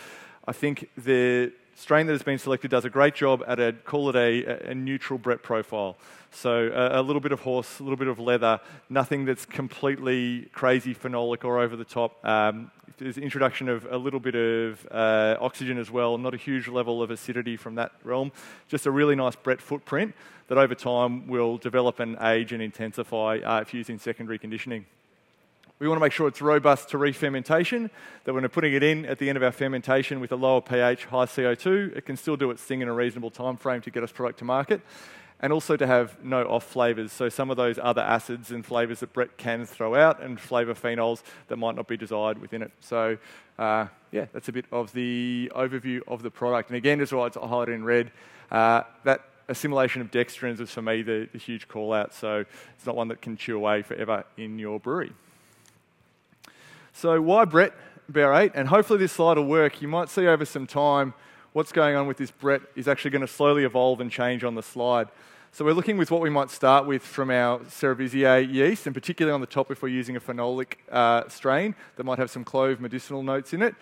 I 0.46 0.52
think 0.52 0.90
the 0.96 1.52
strain 1.74 2.06
that 2.06 2.12
has 2.12 2.22
been 2.22 2.38
selected 2.38 2.70
does 2.70 2.84
a 2.84 2.90
great 2.90 3.14
job 3.14 3.42
at 3.46 3.58
a, 3.58 3.72
call 3.72 4.08
it 4.08 4.16
a, 4.16 4.70
a 4.70 4.74
neutral 4.74 5.18
Brett 5.18 5.42
profile. 5.42 5.96
So 6.30 6.70
a, 6.74 7.00
a, 7.00 7.02
little 7.02 7.20
bit 7.20 7.32
of 7.32 7.40
horse, 7.40 7.78
a 7.78 7.82
little 7.82 7.96
bit 7.96 8.08
of 8.08 8.18
leather, 8.18 8.60
nothing 8.88 9.24
that's 9.24 9.44
completely 9.44 10.48
crazy 10.52 10.94
phenolic 10.94 11.44
or 11.44 11.60
over 11.60 11.76
the 11.76 11.84
top. 11.84 12.24
Um, 12.24 12.70
there's 12.98 13.18
introduction 13.18 13.68
of 13.68 13.86
a 13.90 13.96
little 13.96 14.20
bit 14.20 14.34
of 14.34 14.86
uh, 14.90 15.36
oxygen 15.40 15.78
as 15.78 15.90
well, 15.90 16.16
not 16.18 16.34
a 16.34 16.36
huge 16.38 16.68
level 16.68 17.02
of 17.02 17.10
acidity 17.10 17.56
from 17.56 17.74
that 17.74 17.92
realm. 18.04 18.32
Just 18.68 18.86
a 18.86 18.90
really 18.90 19.16
nice 19.16 19.36
Brett 19.36 19.60
footprint 19.60 20.14
that 20.48 20.58
over 20.58 20.74
time 20.74 21.26
will 21.26 21.58
develop 21.58 22.00
and 22.00 22.16
age 22.20 22.52
and 22.52 22.62
intensify 22.62 23.38
uh, 23.44 23.60
if 23.60 23.74
used 23.74 23.90
in 23.90 23.98
secondary 23.98 24.38
conditioning. 24.38 24.86
We 25.82 25.88
want 25.88 25.98
to 25.98 26.04
make 26.04 26.12
sure 26.12 26.28
it's 26.28 26.40
robust 26.40 26.90
to 26.90 26.98
re-fermentation, 26.98 27.90
that 28.22 28.32
when 28.32 28.44
we're 28.44 28.48
putting 28.48 28.72
it 28.72 28.84
in 28.84 29.04
at 29.04 29.18
the 29.18 29.28
end 29.28 29.36
of 29.36 29.42
our 29.42 29.50
fermentation 29.50 30.20
with 30.20 30.30
a 30.30 30.36
lower 30.36 30.60
pH, 30.60 31.06
high 31.06 31.24
CO2, 31.24 31.96
it 31.96 32.06
can 32.06 32.16
still 32.16 32.36
do 32.36 32.52
its 32.52 32.62
thing 32.62 32.82
in 32.82 32.88
a 32.88 32.92
reasonable 32.92 33.32
time 33.32 33.56
frame 33.56 33.80
to 33.80 33.90
get 33.90 34.04
us 34.04 34.12
product 34.12 34.38
to 34.38 34.44
market. 34.44 34.80
And 35.40 35.52
also 35.52 35.76
to 35.76 35.84
have 35.84 36.22
no 36.22 36.44
off 36.44 36.62
flavours, 36.62 37.10
so 37.10 37.28
some 37.28 37.50
of 37.50 37.56
those 37.56 37.80
other 37.82 38.00
acids 38.00 38.52
and 38.52 38.64
flavours 38.64 39.00
that 39.00 39.12
Brett 39.12 39.36
can 39.36 39.66
throw 39.66 39.96
out 39.96 40.22
and 40.22 40.38
flavour 40.38 40.74
phenols 40.74 41.24
that 41.48 41.56
might 41.56 41.74
not 41.74 41.88
be 41.88 41.96
desired 41.96 42.38
within 42.38 42.62
it. 42.62 42.70
So, 42.78 43.18
uh, 43.58 43.88
yeah, 44.12 44.26
that's 44.32 44.48
a 44.48 44.52
bit 44.52 44.66
of 44.70 44.92
the 44.92 45.50
overview 45.52 46.02
of 46.06 46.22
the 46.22 46.30
product. 46.30 46.68
And 46.68 46.76
again, 46.76 47.00
just 47.00 47.12
why 47.12 47.26
it's 47.26 47.36
highlighted 47.36 47.74
in 47.74 47.82
red, 47.84 48.12
uh, 48.52 48.84
that 49.02 49.24
assimilation 49.48 50.00
of 50.00 50.12
dextrins 50.12 50.60
is 50.60 50.70
for 50.70 50.80
me 50.80 51.02
the, 51.02 51.28
the 51.32 51.38
huge 51.38 51.66
call 51.66 51.92
out. 51.92 52.14
So 52.14 52.44
it's 52.76 52.86
not 52.86 52.94
one 52.94 53.08
that 53.08 53.20
can 53.20 53.36
chew 53.36 53.56
away 53.56 53.82
forever 53.82 54.22
in 54.36 54.60
your 54.60 54.78
brewery. 54.78 55.12
So, 56.92 57.20
why 57.20 57.44
Brett 57.44 57.72
BR8? 58.10 58.52
And 58.54 58.68
hopefully, 58.68 58.98
this 58.98 59.12
slide 59.12 59.38
will 59.38 59.46
work. 59.46 59.80
You 59.80 59.88
might 59.88 60.08
see 60.08 60.26
over 60.26 60.44
some 60.44 60.66
time 60.66 61.14
what's 61.52 61.72
going 61.72 61.96
on 61.96 62.06
with 62.06 62.18
this 62.18 62.30
Brett 62.30 62.62
is 62.76 62.86
actually 62.86 63.10
going 63.10 63.22
to 63.22 63.28
slowly 63.28 63.64
evolve 63.64 64.00
and 64.00 64.10
change 64.10 64.44
on 64.44 64.54
the 64.54 64.62
slide. 64.62 65.08
So, 65.52 65.64
we're 65.64 65.72
looking 65.72 65.96
with 65.96 66.10
what 66.10 66.20
we 66.20 66.30
might 66.30 66.50
start 66.50 66.86
with 66.86 67.02
from 67.02 67.30
our 67.30 67.60
Cerevisiae 67.60 68.52
yeast, 68.52 68.86
and 68.86 68.94
particularly 68.94 69.34
on 69.34 69.40
the 69.40 69.46
top 69.46 69.70
if 69.70 69.82
we're 69.82 69.88
using 69.88 70.16
a 70.16 70.20
phenolic 70.20 70.74
uh, 70.90 71.28
strain 71.28 71.74
that 71.96 72.04
might 72.04 72.18
have 72.18 72.30
some 72.30 72.44
clove 72.44 72.80
medicinal 72.80 73.22
notes 73.22 73.52
in 73.52 73.62
it. 73.62 73.74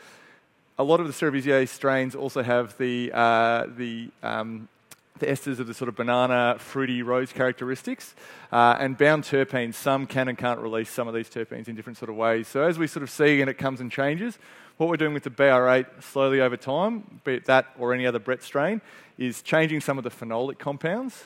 A 0.79 0.85
lot 0.85 1.01
of 1.01 1.07
the 1.07 1.13
Cerevisiae 1.13 1.69
strains 1.69 2.15
also 2.15 2.43
have 2.43 2.79
the, 2.79 3.11
uh, 3.13 3.67
the 3.77 4.09
um, 4.23 4.69
the 5.21 5.27
esters 5.27 5.59
of 5.61 5.67
the 5.67 5.75
sort 5.75 5.89
of 5.89 5.95
banana, 5.95 6.57
fruity, 6.59 7.03
rose 7.03 7.33
characteristics. 7.33 8.15
Uh, 8.51 8.77
and 8.81 8.99
bound 8.99 9.25
terpenes, 9.25 9.75
some 9.75 10.07
can 10.07 10.29
and 10.29 10.37
can't 10.37 10.61
release 10.61 10.91
some 10.91 11.07
of 11.07 11.15
these 11.15 11.29
terpenes 11.29 11.69
in 11.69 11.77
different 11.77 11.99
sort 11.99 12.11
of 12.11 12.17
ways. 12.17 12.49
So 12.49 12.63
as 12.63 12.79
we 12.79 12.87
sort 12.87 13.03
of 13.03 13.11
see 13.11 13.41
and 13.41 13.49
it 13.49 13.55
comes 13.55 13.81
and 13.81 13.91
changes, 13.93 14.39
what 14.77 14.89
we're 14.89 14.97
doing 14.97 15.13
with 15.13 15.25
the 15.25 15.31
BR8 15.31 16.03
slowly 16.03 16.41
over 16.41 16.57
time, 16.57 17.21
be 17.23 17.35
it 17.35 17.45
that 17.45 17.67
or 17.79 17.93
any 17.93 18.07
other 18.07 18.19
Brett 18.19 18.43
strain, 18.43 18.81
is 19.19 19.43
changing 19.43 19.83
some 19.83 19.99
of 19.99 20.05
the 20.05 20.11
phenolic 20.11 20.59
compounds. 20.59 21.25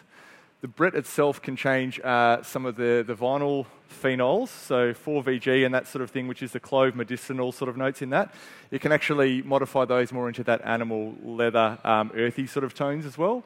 the 0.61 0.67
Brett 0.67 0.95
itself 0.97 1.41
can 1.41 1.55
change 1.55 2.01
uh, 2.01 2.43
some 2.43 2.67
of 2.67 2.75
the, 2.75 3.05
the 3.07 3.15
vinyl 3.15 3.67
phenols, 4.03 4.49
so 4.49 4.93
4VG 4.93 5.65
and 5.65 5.75
that 5.75 5.87
sort 5.87 6.03
of 6.03 6.11
thing, 6.11 6.27
which 6.27 6.43
is 6.43 6.53
the 6.53 6.59
clove 6.59 6.97
medicinal 6.97 7.53
sort 7.53 7.69
of 7.69 7.77
notes 7.77 8.03
in 8.03 8.11
that. 8.11 8.35
It 8.71 8.81
can 8.81 8.91
actually 8.91 9.43
modify 9.43 9.85
those 9.85 10.13
more 10.13 10.27
into 10.27 10.43
that 10.45 10.61
animal 10.65 11.15
leather, 11.23 11.79
um, 11.85 12.11
earthy 12.15 12.47
sort 12.47 12.65
of 12.65 12.75
tones 12.75 13.07
as 13.07 13.17
well. 13.17 13.45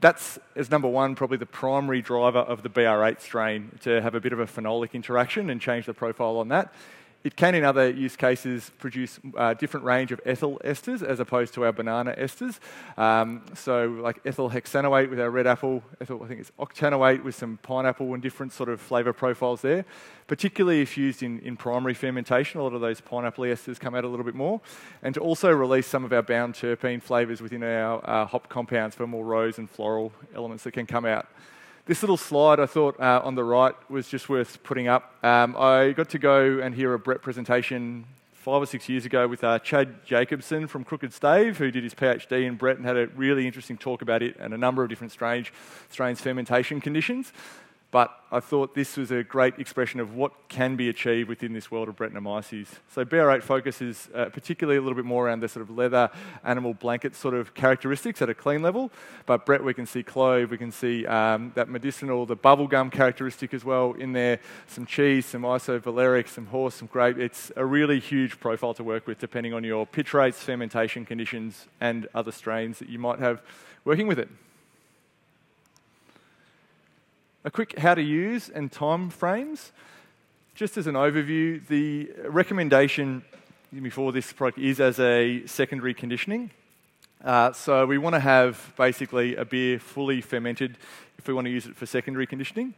That's, 0.00 0.38
as 0.56 0.70
number 0.70 0.88
one, 0.88 1.14
probably 1.14 1.36
the 1.36 1.46
primary 1.46 2.00
driver 2.00 2.38
of 2.38 2.62
the 2.62 2.70
BR8 2.70 3.20
strain 3.20 3.78
to 3.82 4.00
have 4.00 4.14
a 4.14 4.20
bit 4.20 4.32
of 4.32 4.40
a 4.40 4.46
phenolic 4.46 4.94
interaction 4.94 5.50
and 5.50 5.60
change 5.60 5.84
the 5.84 5.92
profile 5.92 6.38
on 6.38 6.48
that. 6.48 6.72
It 7.22 7.36
can, 7.36 7.54
in 7.54 7.64
other 7.64 7.90
use 7.90 8.16
cases, 8.16 8.70
produce 8.78 9.20
a 9.34 9.38
uh, 9.38 9.54
different 9.54 9.84
range 9.84 10.10
of 10.10 10.22
ethyl 10.24 10.58
esters 10.64 11.02
as 11.02 11.20
opposed 11.20 11.52
to 11.54 11.64
our 11.66 11.72
banana 11.72 12.14
esters. 12.16 12.58
Um, 12.96 13.42
so, 13.54 13.88
like 14.02 14.20
ethyl 14.24 14.48
hexanoate 14.48 15.10
with 15.10 15.20
our 15.20 15.30
red 15.30 15.46
apple, 15.46 15.82
ethyl, 16.00 16.22
I 16.24 16.28
think 16.28 16.40
it's 16.40 16.52
octanoate 16.58 17.22
with 17.22 17.34
some 17.34 17.58
pineapple 17.62 18.14
and 18.14 18.22
different 18.22 18.54
sort 18.54 18.70
of 18.70 18.80
flavour 18.80 19.12
profiles 19.12 19.60
there. 19.60 19.84
Particularly 20.28 20.80
if 20.80 20.96
used 20.96 21.22
in, 21.22 21.40
in 21.40 21.58
primary 21.58 21.92
fermentation, 21.92 22.58
a 22.58 22.62
lot 22.62 22.72
of 22.72 22.80
those 22.80 23.02
pineapple 23.02 23.44
esters 23.44 23.78
come 23.78 23.94
out 23.94 24.04
a 24.04 24.08
little 24.08 24.24
bit 24.24 24.34
more. 24.34 24.62
And 25.02 25.14
to 25.14 25.20
also 25.20 25.50
release 25.50 25.86
some 25.86 26.04
of 26.06 26.12
our 26.14 26.22
bound 26.22 26.54
terpene 26.54 27.02
flavours 27.02 27.42
within 27.42 27.62
our 27.62 28.00
uh, 28.08 28.24
hop 28.24 28.48
compounds 28.48 28.96
for 28.96 29.06
more 29.06 29.26
rose 29.26 29.58
and 29.58 29.68
floral 29.68 30.12
elements 30.34 30.64
that 30.64 30.72
can 30.72 30.86
come 30.86 31.04
out. 31.04 31.26
This 31.86 32.02
little 32.02 32.18
slide 32.18 32.60
I 32.60 32.66
thought 32.66 33.00
uh, 33.00 33.22
on 33.24 33.34
the 33.34 33.42
right 33.42 33.74
was 33.90 34.06
just 34.06 34.28
worth 34.28 34.62
putting 34.62 34.86
up. 34.86 35.14
Um, 35.24 35.56
I 35.58 35.92
got 35.92 36.10
to 36.10 36.18
go 36.18 36.60
and 36.60 36.74
hear 36.74 36.92
a 36.92 36.98
Brett 36.98 37.22
presentation 37.22 38.04
five 38.34 38.62
or 38.62 38.66
six 38.66 38.88
years 38.88 39.06
ago 39.06 39.26
with 39.26 39.42
uh, 39.42 39.58
Chad 39.60 40.04
Yakobson 40.06 40.68
from 40.68 40.84
Crooked 40.84 41.12
Stave, 41.12 41.56
who 41.56 41.70
did 41.70 41.82
his 41.82 41.94
PhD 41.94 42.44
in 42.44 42.56
Brett 42.56 42.76
and 42.76 42.84
had 42.84 42.98
a 42.98 43.06
really 43.08 43.46
interesting 43.46 43.78
talk 43.78 44.02
about 44.02 44.22
it 44.22 44.36
and 44.38 44.52
a 44.52 44.58
number 44.58 44.82
of 44.82 44.90
different 44.90 45.10
strange, 45.10 45.54
strains 45.88 46.20
fermentation 46.20 46.82
conditions. 46.82 47.32
But 47.90 48.16
I 48.30 48.38
thought 48.38 48.76
this 48.76 48.96
was 48.96 49.10
a 49.10 49.24
great 49.24 49.58
expression 49.58 49.98
of 49.98 50.14
what 50.14 50.48
can 50.48 50.76
be 50.76 50.88
achieved 50.88 51.28
within 51.28 51.52
this 51.52 51.72
world 51.72 51.88
of 51.88 51.96
Brettanomyces. 51.96 52.68
So 52.94 53.04
BR8 53.04 53.42
focuses 53.42 54.08
uh, 54.14 54.26
particularly 54.26 54.78
a 54.78 54.80
little 54.80 54.94
bit 54.94 55.04
more 55.04 55.26
around 55.26 55.40
the 55.40 55.48
sort 55.48 55.68
of 55.68 55.76
leather, 55.76 56.08
animal 56.44 56.72
blanket 56.72 57.16
sort 57.16 57.34
of 57.34 57.52
characteristics 57.54 58.22
at 58.22 58.28
a 58.28 58.34
clean 58.34 58.62
level. 58.62 58.92
But 59.26 59.44
Brett, 59.44 59.64
we 59.64 59.74
can 59.74 59.86
see 59.86 60.04
clove, 60.04 60.52
we 60.52 60.58
can 60.58 60.70
see 60.70 61.04
um, 61.06 61.50
that 61.56 61.68
medicinal, 61.68 62.26
the 62.26 62.36
bubblegum 62.36 62.92
characteristic 62.92 63.52
as 63.52 63.64
well 63.64 63.94
in 63.94 64.12
there, 64.12 64.38
some 64.68 64.86
cheese, 64.86 65.26
some 65.26 65.42
isovaleric, 65.42 66.28
some 66.28 66.46
horse, 66.46 66.76
some 66.76 66.86
grape. 66.86 67.18
It's 67.18 67.50
a 67.56 67.64
really 67.64 67.98
huge 67.98 68.38
profile 68.38 68.74
to 68.74 68.84
work 68.84 69.08
with 69.08 69.18
depending 69.18 69.52
on 69.52 69.64
your 69.64 69.84
pitch 69.84 70.14
rates, 70.14 70.40
fermentation 70.40 71.04
conditions, 71.04 71.66
and 71.80 72.06
other 72.14 72.30
strains 72.30 72.78
that 72.78 72.88
you 72.88 73.00
might 73.00 73.18
have 73.18 73.42
working 73.84 74.06
with 74.06 74.20
it. 74.20 74.28
A 77.42 77.50
quick 77.50 77.78
how 77.78 77.94
to 77.94 78.02
use 78.02 78.50
and 78.50 78.70
time 78.70 79.08
frames. 79.08 79.72
Just 80.54 80.76
as 80.76 80.86
an 80.86 80.94
overview, 80.94 81.66
the 81.68 82.10
recommendation 82.26 83.24
before 83.80 84.12
this 84.12 84.30
product 84.30 84.58
is 84.58 84.78
as 84.78 85.00
a 85.00 85.46
secondary 85.46 85.94
conditioning. 85.94 86.50
Uh, 87.24 87.50
so 87.52 87.86
we 87.86 87.96
want 87.96 88.12
to 88.12 88.20
have 88.20 88.74
basically 88.76 89.36
a 89.36 89.46
beer 89.46 89.78
fully 89.78 90.20
fermented 90.20 90.76
if 91.16 91.28
we 91.28 91.32
want 91.32 91.46
to 91.46 91.50
use 91.50 91.64
it 91.64 91.74
for 91.76 91.86
secondary 91.86 92.26
conditioning. 92.26 92.74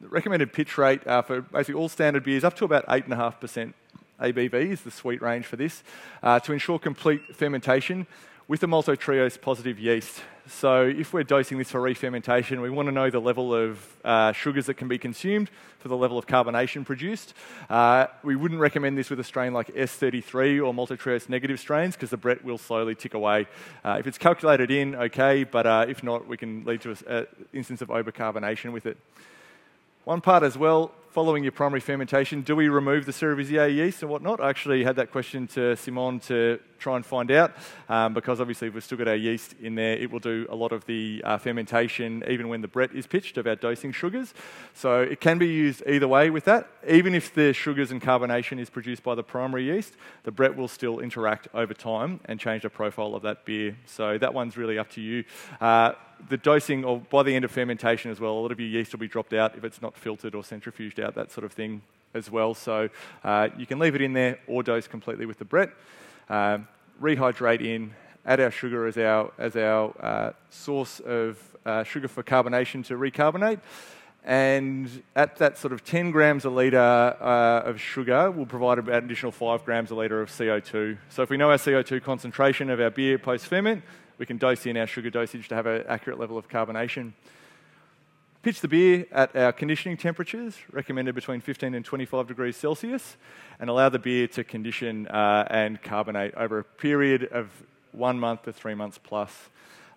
The 0.00 0.08
recommended 0.08 0.52
pitch 0.52 0.76
rate 0.76 1.06
uh, 1.06 1.22
for 1.22 1.42
basically 1.42 1.74
all 1.74 1.88
standard 1.88 2.24
beers 2.24 2.42
up 2.42 2.56
to 2.56 2.64
about 2.64 2.86
8.5% 2.86 3.72
ABV 4.20 4.54
is 4.54 4.80
the 4.80 4.90
sweet 4.90 5.22
range 5.22 5.46
for 5.46 5.54
this 5.54 5.84
uh, 6.24 6.40
to 6.40 6.52
ensure 6.52 6.80
complete 6.80 7.36
fermentation 7.36 8.08
with 8.50 8.58
the 8.58 8.66
maltotriose 8.66 9.40
positive 9.40 9.78
yeast. 9.78 10.22
So 10.48 10.82
if 10.82 11.12
we're 11.12 11.22
dosing 11.22 11.56
this 11.58 11.70
for 11.70 11.80
re-fermentation, 11.80 12.60
we 12.60 12.68
want 12.68 12.88
to 12.88 12.92
know 12.92 13.08
the 13.08 13.20
level 13.20 13.54
of 13.54 13.96
uh, 14.04 14.32
sugars 14.32 14.66
that 14.66 14.74
can 14.74 14.88
be 14.88 14.98
consumed 14.98 15.48
for 15.78 15.86
the 15.86 15.96
level 15.96 16.18
of 16.18 16.26
carbonation 16.26 16.84
produced. 16.84 17.32
Uh, 17.68 18.08
we 18.24 18.34
wouldn't 18.34 18.58
recommend 18.58 18.98
this 18.98 19.08
with 19.08 19.20
a 19.20 19.24
strain 19.24 19.52
like 19.52 19.68
S33 19.68 20.66
or 20.66 20.74
maltotriose 20.74 21.28
negative 21.28 21.60
strains 21.60 21.94
because 21.94 22.10
the 22.10 22.16
Brett 22.16 22.44
will 22.44 22.58
slowly 22.58 22.96
tick 22.96 23.14
away. 23.14 23.46
Uh, 23.84 23.98
if 24.00 24.08
it's 24.08 24.18
calculated 24.18 24.72
in, 24.72 24.96
okay, 24.96 25.44
but 25.44 25.64
uh, 25.64 25.86
if 25.88 26.02
not, 26.02 26.26
we 26.26 26.36
can 26.36 26.64
lead 26.64 26.80
to 26.80 26.96
an 27.06 27.28
instance 27.52 27.82
of 27.82 27.88
overcarbonation 27.88 28.72
with 28.72 28.84
it. 28.84 28.98
One 30.02 30.20
part 30.20 30.42
as 30.42 30.58
well, 30.58 30.90
following 31.10 31.42
your 31.42 31.50
primary 31.50 31.80
fermentation, 31.80 32.40
do 32.42 32.54
we 32.54 32.68
remove 32.68 33.04
the 33.04 33.10
cerevisiae 33.10 33.74
yeast 33.74 34.02
and 34.02 34.10
whatnot? 34.10 34.40
I 34.40 34.48
actually 34.48 34.84
had 34.84 34.94
that 34.96 35.10
question 35.10 35.48
to 35.48 35.74
Simon 35.76 36.20
to 36.20 36.60
try 36.78 36.94
and 36.94 37.04
find 37.04 37.30
out 37.32 37.52
um, 37.88 38.14
because 38.14 38.40
obviously 38.40 38.68
if 38.68 38.74
we've 38.74 38.84
still 38.84 38.96
got 38.96 39.08
our 39.08 39.16
yeast 39.16 39.54
in 39.60 39.74
there, 39.74 39.94
it 39.94 40.10
will 40.10 40.20
do 40.20 40.46
a 40.48 40.54
lot 40.54 40.70
of 40.70 40.86
the 40.86 41.20
uh, 41.24 41.36
fermentation 41.36 42.22
even 42.28 42.48
when 42.48 42.60
the 42.60 42.68
Brett 42.68 42.92
is 42.94 43.08
pitched 43.08 43.38
of 43.38 43.46
our 43.48 43.56
dosing 43.56 43.90
sugars. 43.90 44.34
So 44.72 45.00
it 45.00 45.20
can 45.20 45.38
be 45.38 45.48
used 45.48 45.82
either 45.86 46.06
way 46.06 46.30
with 46.30 46.44
that. 46.44 46.68
Even 46.88 47.14
if 47.14 47.34
the 47.34 47.52
sugars 47.52 47.90
and 47.90 48.00
carbonation 48.00 48.60
is 48.60 48.70
produced 48.70 49.02
by 49.02 49.16
the 49.16 49.24
primary 49.24 49.64
yeast, 49.64 49.94
the 50.22 50.30
Brett 50.30 50.56
will 50.56 50.68
still 50.68 51.00
interact 51.00 51.48
over 51.52 51.74
time 51.74 52.20
and 52.26 52.38
change 52.38 52.62
the 52.62 52.70
profile 52.70 53.16
of 53.16 53.22
that 53.22 53.44
beer. 53.44 53.76
So 53.84 54.16
that 54.16 54.32
one's 54.32 54.56
really 54.56 54.78
up 54.78 54.90
to 54.90 55.00
you. 55.00 55.24
Uh, 55.60 55.92
the 56.28 56.36
dosing, 56.36 56.84
or 56.84 57.00
by 57.00 57.22
the 57.22 57.34
end 57.34 57.44
of 57.44 57.50
fermentation 57.50 58.10
as 58.10 58.20
well, 58.20 58.32
a 58.32 58.40
lot 58.40 58.52
of 58.52 58.60
your 58.60 58.68
yeast 58.68 58.92
will 58.92 58.98
be 58.98 59.08
dropped 59.08 59.32
out 59.32 59.56
if 59.56 59.64
it's 59.64 59.80
not 59.80 59.96
filtered 59.96 60.34
or 60.34 60.42
centrifuged 60.42 60.99
out, 61.00 61.14
that 61.14 61.32
sort 61.32 61.44
of 61.44 61.52
thing 61.52 61.82
as 62.14 62.30
well. 62.30 62.54
So 62.54 62.88
uh, 63.24 63.48
you 63.56 63.66
can 63.66 63.78
leave 63.78 63.94
it 63.94 64.02
in 64.02 64.12
there 64.12 64.38
or 64.46 64.62
dose 64.62 64.88
completely 64.88 65.26
with 65.26 65.38
the 65.38 65.44
Brett. 65.44 65.70
Um, 66.28 66.68
rehydrate 67.00 67.64
in, 67.64 67.94
add 68.26 68.40
our 68.40 68.50
sugar 68.50 68.86
as 68.86 68.96
our, 68.98 69.32
as 69.38 69.56
our 69.56 69.94
uh, 70.00 70.32
source 70.50 71.00
of 71.00 71.38
uh, 71.64 71.84
sugar 71.84 72.08
for 72.08 72.22
carbonation 72.22 72.84
to 72.86 72.96
recarbonate. 72.96 73.58
And 74.22 75.02
at 75.16 75.36
that 75.36 75.56
sort 75.56 75.72
of 75.72 75.82
10 75.82 76.10
grams 76.10 76.44
a 76.44 76.50
litre 76.50 76.78
uh, 76.78 77.62
of 77.64 77.80
sugar, 77.80 78.30
we'll 78.30 78.44
provide 78.44 78.78
about 78.78 78.98
an 78.98 79.04
additional 79.06 79.32
5 79.32 79.64
grams 79.64 79.90
a 79.90 79.94
litre 79.94 80.20
of 80.20 80.28
CO2. 80.28 80.98
So 81.08 81.22
if 81.22 81.30
we 81.30 81.38
know 81.38 81.50
our 81.50 81.56
CO2 81.56 82.02
concentration 82.02 82.68
of 82.68 82.80
our 82.80 82.90
beer 82.90 83.18
post 83.18 83.46
ferment, 83.46 83.82
we 84.18 84.26
can 84.26 84.36
dose 84.36 84.66
in 84.66 84.76
our 84.76 84.86
sugar 84.86 85.08
dosage 85.08 85.48
to 85.48 85.54
have 85.54 85.66
an 85.66 85.84
accurate 85.88 86.18
level 86.18 86.36
of 86.36 86.48
carbonation. 86.48 87.12
Pitch 88.42 88.62
the 88.62 88.68
beer 88.68 89.04
at 89.12 89.36
our 89.36 89.52
conditioning 89.52 89.98
temperatures, 89.98 90.56
recommended 90.72 91.14
between 91.14 91.42
15 91.42 91.74
and 91.74 91.84
25 91.84 92.26
degrees 92.26 92.56
Celsius, 92.56 93.18
and 93.58 93.68
allow 93.68 93.90
the 93.90 93.98
beer 93.98 94.26
to 94.28 94.42
condition 94.44 95.06
uh, 95.08 95.46
and 95.50 95.82
carbonate 95.82 96.34
over 96.36 96.60
a 96.60 96.64
period 96.64 97.24
of 97.32 97.50
one 97.92 98.18
month 98.18 98.44
to 98.44 98.52
three 98.54 98.72
months 98.74 98.96
plus. 98.96 99.30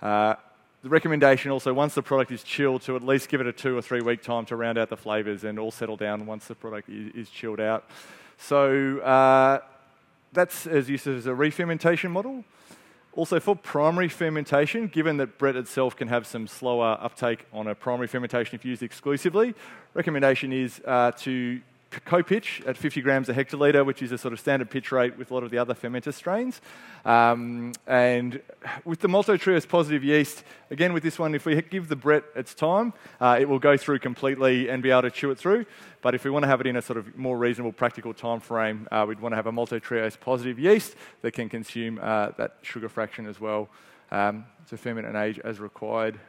Uh, 0.02 0.36
the 0.82 0.90
recommendation 0.90 1.52
also, 1.52 1.74
once 1.74 1.96
the 1.96 2.02
product 2.02 2.34
is 2.34 2.44
chilled, 2.44 2.82
to 2.82 2.98
at 2.98 3.04
least 3.04 3.30
give 3.30 3.40
it 3.40 3.48
a 3.48 3.54
two 3.54 3.78
or 3.78 3.82
three 3.82 4.02
week 4.02 4.22
time 4.22 4.46
to 4.48 4.58
round 4.58 4.78
out 4.78 4.90
the 4.90 4.98
flavours 4.98 5.46
and 5.46 5.58
all 5.58 5.72
settle 5.72 5.96
down 5.96 6.26
once 6.26 6.46
the 6.46 6.56
product 6.56 6.90
is, 6.90 7.30
chilled 7.30 7.62
out. 7.62 7.86
So 8.38 9.00
uh, 9.00 9.60
that's 10.34 10.68
as 10.68 10.90
used 10.90 11.08
as 11.08 11.28
a 11.28 11.34
re-fermentation 11.34 12.12
model. 12.12 12.44
Also, 13.16 13.40
for 13.40 13.56
primary 13.56 14.10
fermentation, 14.10 14.88
given 14.88 15.18
that 15.18 15.38
Brett 15.38 15.56
itself 15.56 15.96
can 15.96 16.08
have 16.08 16.26
some 16.26 16.48
slower 16.48 16.98
uptake 17.00 17.46
on 17.54 17.68
a 17.68 17.76
primary 17.76 18.08
fermentation 18.08 18.56
if 18.56 18.66
used 18.66 18.82
exclusively, 18.82 19.54
recommendation 19.94 20.52
is 20.52 20.82
uh, 20.86 21.12
to 21.20 21.62
co-pitch 22.02 22.62
at 22.66 22.78
50 22.78 23.02
grams 23.02 23.30
a 23.30 23.34
hectolitre, 23.34 23.86
which 23.86 24.02
is 24.02 24.12
a 24.12 24.18
sort 24.18 24.34
of 24.34 24.40
standard 24.40 24.70
pitch 24.70 24.92
rate 24.92 25.18
with 25.18 25.32
a 25.32 25.34
lot 25.34 25.44
of 25.44 25.52
the 25.52 25.58
other 25.58 25.74
fermenter 25.74 26.14
strains. 26.14 26.62
Um, 27.06 27.74
and 27.88 28.42
with 28.86 29.00
the 29.00 29.08
maltotriose 29.08 29.68
positive 29.68 30.04
yeast, 30.04 30.44
again 30.72 30.94
with 30.94 31.04
this 31.04 31.20
one, 31.20 31.36
if 31.36 31.46
we 31.46 31.62
give 31.62 31.88
the 31.88 31.96
Brett 31.96 32.24
its 32.36 32.54
time, 32.54 32.94
uh, 33.20 33.38
it 33.40 33.48
will 33.48 33.60
go 33.60 33.78
through 33.78 34.00
completely 34.00 34.70
and 34.70 34.82
be 34.82 34.92
able 34.92 35.04
to 35.04 35.12
chew 35.12 35.32
it 35.32 35.38
through. 35.38 35.66
But 36.02 36.16
if 36.16 36.24
we 36.24 36.32
want 36.32 36.44
to 36.44 36.48
have 36.48 36.62
it 36.62 36.68
in 36.68 36.76
a 36.76 36.82
sort 36.82 36.98
of 36.98 37.18
more 37.18 37.38
reasonable, 37.38 37.72
practical 37.72 38.14
time 38.14 38.40
frame, 38.40 38.88
uh, 38.92 39.06
we'd 39.08 39.20
want 39.20 39.34
to 39.34 39.38
have 39.38 39.48
a 39.48 39.52
maltotriose 39.52 40.20
positive 40.20 40.60
yeast 40.60 40.96
that 41.22 41.32
can 41.32 41.50
consume 41.50 42.00
uh, 42.02 42.30
that 42.38 42.58
sugar 42.62 42.90
fraction 42.90 43.26
as 43.26 43.40
well 43.40 43.70
um, 44.12 44.46
to 44.70 44.78
ferment 44.78 45.08
and 45.08 45.16
age 45.18 45.40
as 45.40 45.60
required. 45.60 46.20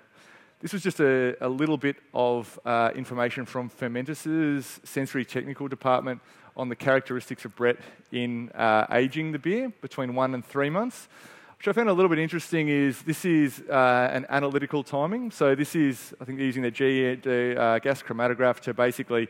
This 0.65 0.73
was 0.73 0.83
just 0.83 0.99
a, 0.99 1.37
a 1.43 1.49
little 1.51 1.77
bit 1.77 1.97
of 2.15 2.59
uh, 2.65 2.91
information 2.95 3.45
from 3.45 3.69
Fermentis' 3.69 4.81
sensory 4.83 5.23
technical 5.23 5.69
department 5.69 6.23
on 6.57 6.71
the 6.71 6.75
characteristics 6.75 7.45
of 7.45 7.55
Brett 7.55 7.77
in 8.13 8.49
uh, 8.53 8.87
aging 8.91 9.33
the 9.33 9.39
beer 9.39 9.71
between 9.83 10.15
one 10.15 10.33
and 10.33 10.43
three 10.43 10.71
months. 10.71 11.07
Which 11.59 11.69
I 11.69 11.73
found 11.73 11.91
a 11.91 11.93
little 11.93 12.09
bit 12.09 12.19
interesting 12.19 12.71
is 12.71 13.03
this 13.03 13.27
is 13.27 13.63
uh, 13.69 14.09
an 14.11 14.25
analytical 14.31 14.83
timing. 14.83 15.31
So 15.33 15.55
this 15.55 15.77
is, 15.77 16.15
I 16.19 16.25
think, 16.25 16.41
using 16.41 16.63
the, 16.63 16.71
G, 16.71 17.15
the 17.17 17.61
uh, 17.61 17.79
gas 17.81 18.03
chromatograph 18.03 18.61
to 18.61 18.73
basically 18.73 19.29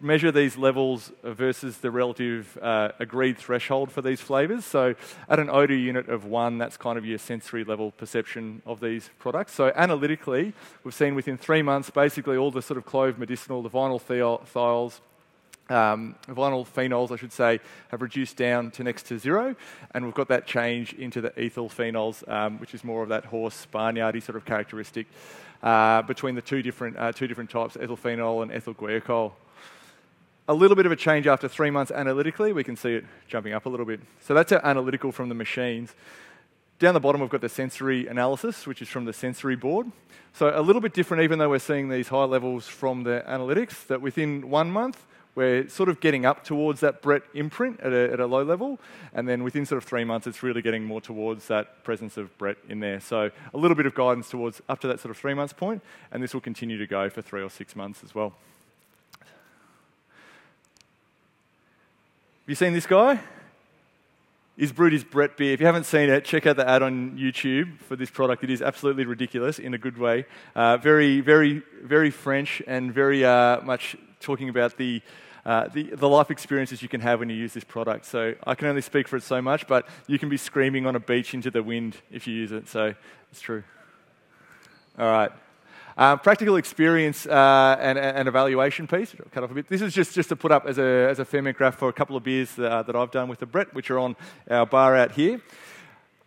measure 0.00 0.32
these 0.32 0.56
levels 0.56 1.12
versus 1.22 1.78
the 1.78 1.90
relative 1.90 2.56
uh, 2.62 2.92
agreed 2.98 3.36
threshold 3.36 3.92
for 3.92 4.00
these 4.00 4.20
flavors. 4.20 4.64
So 4.64 4.94
at 5.28 5.38
an 5.38 5.50
odor 5.50 5.74
unit 5.74 6.08
of 6.08 6.24
one, 6.24 6.56
that's 6.56 6.78
kind 6.78 6.96
of 6.96 7.04
your 7.04 7.18
sensory 7.18 7.64
level 7.64 7.90
perception 7.90 8.62
of 8.64 8.80
these 8.80 9.10
products. 9.18 9.52
So 9.52 9.70
analytically, 9.76 10.54
we've 10.82 10.94
seen 10.94 11.14
within 11.14 11.36
three 11.36 11.62
months, 11.62 11.90
basically 11.90 12.38
all 12.38 12.50
the 12.50 12.62
sort 12.62 12.78
of 12.78 12.86
clove 12.86 13.18
medicinal, 13.18 13.62
the 13.62 13.68
vinyl 13.68 14.00
thiols, 14.00 15.00
um, 15.68 16.14
vinyl 16.26 16.66
phenols, 16.66 17.12
I 17.12 17.16
should 17.16 17.32
say, 17.32 17.60
have 17.88 18.02
reduced 18.02 18.36
down 18.36 18.70
to 18.72 18.82
next 18.82 19.06
to 19.06 19.18
zero, 19.18 19.54
and 19.92 20.04
we've 20.04 20.14
got 20.14 20.28
that 20.28 20.46
change 20.46 20.94
into 20.94 21.20
the 21.20 21.32
ethyl 21.38 21.68
phenols, 21.68 22.26
um, 22.28 22.58
which 22.58 22.74
is 22.74 22.82
more 22.82 23.02
of 23.02 23.10
that 23.10 23.26
horse 23.26 23.66
barnyardy 23.72 24.22
sort 24.22 24.36
of 24.36 24.44
characteristic. 24.44 25.06
uh, 25.62 26.02
between 26.02 26.34
the 26.34 26.42
two 26.42 26.62
different, 26.62 26.96
uh, 26.96 27.12
two 27.12 27.26
different 27.26 27.50
types, 27.50 27.76
ethylphenol 27.76 28.42
and 28.42 28.52
ethyl 28.52 28.74
guaiacol. 28.74 29.32
A 30.50 30.54
little 30.60 30.74
bit 30.74 30.84
of 30.84 30.90
a 30.90 30.96
change 30.96 31.28
after 31.28 31.46
three 31.46 31.70
months 31.70 31.92
analytically. 31.92 32.52
We 32.52 32.64
can 32.64 32.74
see 32.74 32.94
it 32.94 33.04
jumping 33.28 33.52
up 33.52 33.66
a 33.66 33.68
little 33.68 33.86
bit. 33.86 34.00
So 34.18 34.34
that's 34.34 34.50
our 34.50 34.60
analytical 34.66 35.12
from 35.12 35.28
the 35.28 35.34
machines. 35.36 35.94
Down 36.80 36.92
the 36.92 36.98
bottom, 36.98 37.20
we've 37.20 37.30
got 37.30 37.40
the 37.40 37.48
sensory 37.48 38.08
analysis, 38.08 38.66
which 38.66 38.82
is 38.82 38.88
from 38.88 39.04
the 39.04 39.12
sensory 39.12 39.54
board. 39.54 39.92
So 40.32 40.50
a 40.52 40.60
little 40.60 40.82
bit 40.82 40.92
different, 40.92 41.22
even 41.22 41.38
though 41.38 41.50
we're 41.50 41.60
seeing 41.60 41.88
these 41.88 42.08
high 42.08 42.24
levels 42.24 42.66
from 42.66 43.04
the 43.04 43.22
analytics, 43.28 43.86
that 43.86 44.02
within 44.02 44.50
one 44.50 44.72
month, 44.72 45.06
we're 45.36 45.68
sort 45.68 45.88
of 45.88 46.00
getting 46.00 46.26
up 46.26 46.42
towards 46.42 46.80
that 46.80 47.00
Brett 47.00 47.22
imprint 47.32 47.78
at 47.78 47.92
a, 47.92 48.12
at 48.12 48.18
a, 48.18 48.26
low 48.26 48.42
level, 48.42 48.80
and 49.14 49.28
then 49.28 49.44
within 49.44 49.64
sort 49.64 49.80
of 49.80 49.88
three 49.88 50.02
months, 50.02 50.26
it's 50.26 50.42
really 50.42 50.62
getting 50.62 50.82
more 50.84 51.00
towards 51.00 51.46
that 51.46 51.84
presence 51.84 52.16
of 52.16 52.36
Brett 52.38 52.56
in 52.68 52.80
there. 52.80 52.98
So 52.98 53.30
a 53.54 53.56
little 53.56 53.76
bit 53.76 53.86
of 53.86 53.94
guidance 53.94 54.28
towards 54.28 54.60
up 54.68 54.80
to 54.80 54.88
that 54.88 54.98
sort 54.98 55.12
of 55.12 55.16
three 55.16 55.34
months 55.34 55.52
point, 55.52 55.80
and 56.10 56.20
this 56.20 56.34
will 56.34 56.40
continue 56.40 56.76
to 56.76 56.88
go 56.88 57.08
for 57.08 57.22
three 57.22 57.40
or 57.40 57.50
six 57.50 57.76
months 57.76 58.02
as 58.02 58.16
well. 58.16 58.34
You 62.50 62.56
seen 62.56 62.72
this 62.72 62.86
guy? 62.86 63.20
is 64.56 64.72
Brett 64.72 65.36
beer. 65.36 65.54
If 65.54 65.60
you 65.60 65.66
haven't 65.66 65.84
seen 65.84 66.10
it, 66.10 66.24
check 66.24 66.46
out 66.46 66.56
the 66.56 66.68
ad 66.68 66.82
on 66.82 67.16
YouTube 67.16 67.78
for 67.78 67.94
this 67.94 68.10
product. 68.10 68.42
It 68.42 68.50
is 68.50 68.60
absolutely 68.60 69.04
ridiculous 69.04 69.60
in 69.60 69.72
a 69.72 69.78
good 69.78 69.96
way. 69.96 70.26
Uh, 70.56 70.76
very, 70.76 71.20
very, 71.20 71.62
very 71.80 72.10
French 72.10 72.60
and 72.66 72.92
very 72.92 73.24
uh, 73.24 73.60
much 73.60 73.94
talking 74.18 74.48
about 74.48 74.76
the, 74.76 75.00
uh, 75.46 75.68
the, 75.68 75.84
the 75.94 76.08
life 76.08 76.32
experiences 76.32 76.82
you 76.82 76.88
can 76.88 77.00
have 77.00 77.20
when 77.20 77.30
you 77.30 77.36
use 77.36 77.54
this 77.54 77.62
product. 77.62 78.04
So 78.04 78.34
I 78.44 78.56
can 78.56 78.66
only 78.66 78.82
speak 78.82 79.06
for 79.06 79.16
it 79.16 79.22
so 79.22 79.40
much, 79.40 79.68
but 79.68 79.86
you 80.08 80.18
can 80.18 80.28
be 80.28 80.36
screaming 80.36 80.86
on 80.86 80.96
a 80.96 81.00
beach 81.00 81.34
into 81.34 81.52
the 81.52 81.62
wind 81.62 81.98
if 82.10 82.26
you 82.26 82.34
use 82.34 82.50
it. 82.50 82.68
So 82.68 82.94
it's 83.30 83.40
true. 83.40 83.62
All 84.98 85.06
right. 85.06 85.30
Um, 86.00 86.18
practical 86.18 86.56
experience 86.56 87.26
uh, 87.26 87.76
and, 87.78 87.98
and, 87.98 88.26
evaluation 88.26 88.86
piece, 88.86 89.14
cut 89.32 89.44
off 89.44 89.50
a 89.50 89.54
bit. 89.54 89.68
This 89.68 89.82
is 89.82 89.92
just, 89.92 90.14
just 90.14 90.30
to 90.30 90.36
put 90.36 90.50
up 90.50 90.64
as 90.64 90.78
a, 90.78 90.82
as 91.10 91.18
a 91.18 91.26
ferment 91.26 91.58
graph 91.58 91.76
for 91.76 91.90
a 91.90 91.92
couple 91.92 92.16
of 92.16 92.22
beers 92.22 92.54
that, 92.54 92.72
uh, 92.72 92.82
that 92.84 92.96
I've 92.96 93.10
done 93.10 93.28
with 93.28 93.38
the 93.38 93.44
Brett, 93.44 93.74
which 93.74 93.90
are 93.90 93.98
on 93.98 94.16
our 94.48 94.64
bar 94.64 94.96
out 94.96 95.12
here. 95.12 95.42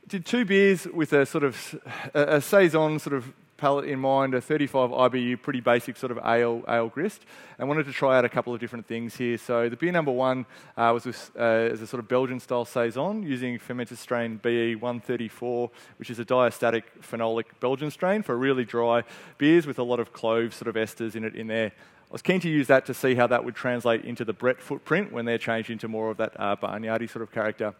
Did 0.07 0.27
two 0.27 0.45
beers 0.45 0.85
with 0.85 1.11
a 1.11 1.25
sort 1.25 1.43
of 1.43 1.81
a, 2.13 2.35
a 2.35 2.41
saison 2.41 2.99
sort 2.99 3.15
of 3.15 3.33
palate 3.57 3.85
in 3.85 3.99
mind, 3.99 4.33
a 4.33 4.41
35 4.41 4.89
IBU, 4.89 5.41
pretty 5.41 5.61
basic 5.61 5.97
sort 5.97 6.11
of 6.11 6.19
ale, 6.25 6.63
ale 6.67 6.89
grist, 6.89 7.25
and 7.57 7.67
wanted 7.67 7.85
to 7.85 7.93
try 7.93 8.17
out 8.17 8.25
a 8.25 8.29
couple 8.29 8.53
of 8.53 8.59
different 8.59 8.87
things 8.87 9.15
here. 9.15 9.37
So 9.37 9.69
the 9.69 9.75
beer 9.75 9.91
number 9.91 10.11
one 10.11 10.45
uh, 10.75 10.91
was 10.93 11.31
uh, 11.37 11.69
a 11.71 11.87
sort 11.87 11.99
of 11.99 12.07
Belgian-style 12.07 12.65
saison 12.65 13.23
using 13.23 13.59
Fermentis 13.59 13.97
strain 13.97 14.37
BE 14.37 14.75
134, 14.75 15.71
which 15.97 16.09
is 16.09 16.19
a 16.19 16.25
diastatic 16.25 16.83
phenolic 17.01 17.45
Belgian 17.59 17.91
strain 17.91 18.23
for 18.23 18.37
really 18.37 18.65
dry 18.65 19.03
beers 19.37 19.65
with 19.65 19.79
a 19.79 19.83
lot 19.83 19.99
of 19.99 20.13
clove 20.13 20.53
sort 20.53 20.67
of 20.67 20.75
esters 20.75 21.15
in 21.15 21.23
it 21.23 21.35
in 21.35 21.47
there. 21.47 21.71
I 22.13 22.13
was 22.13 22.21
keen 22.21 22.39
to 22.41 22.49
use 22.49 22.67
that 22.67 22.85
to 22.85 22.93
see 22.93 23.15
how 23.15 23.25
that 23.27 23.43
would 23.43 23.55
translate 23.55 24.05
into 24.05 24.23
the 24.23 24.33
Brett 24.33 24.61
footprint 24.61 25.11
when 25.11 25.25
they're 25.25 25.39
changed 25.39 25.71
into 25.71 25.87
more 25.87 26.11
of 26.11 26.17
that 26.17 26.33
uh, 26.39 26.55
barnyardy 26.55 27.09
sort 27.09 27.23
of 27.23 27.31
character. 27.31 27.73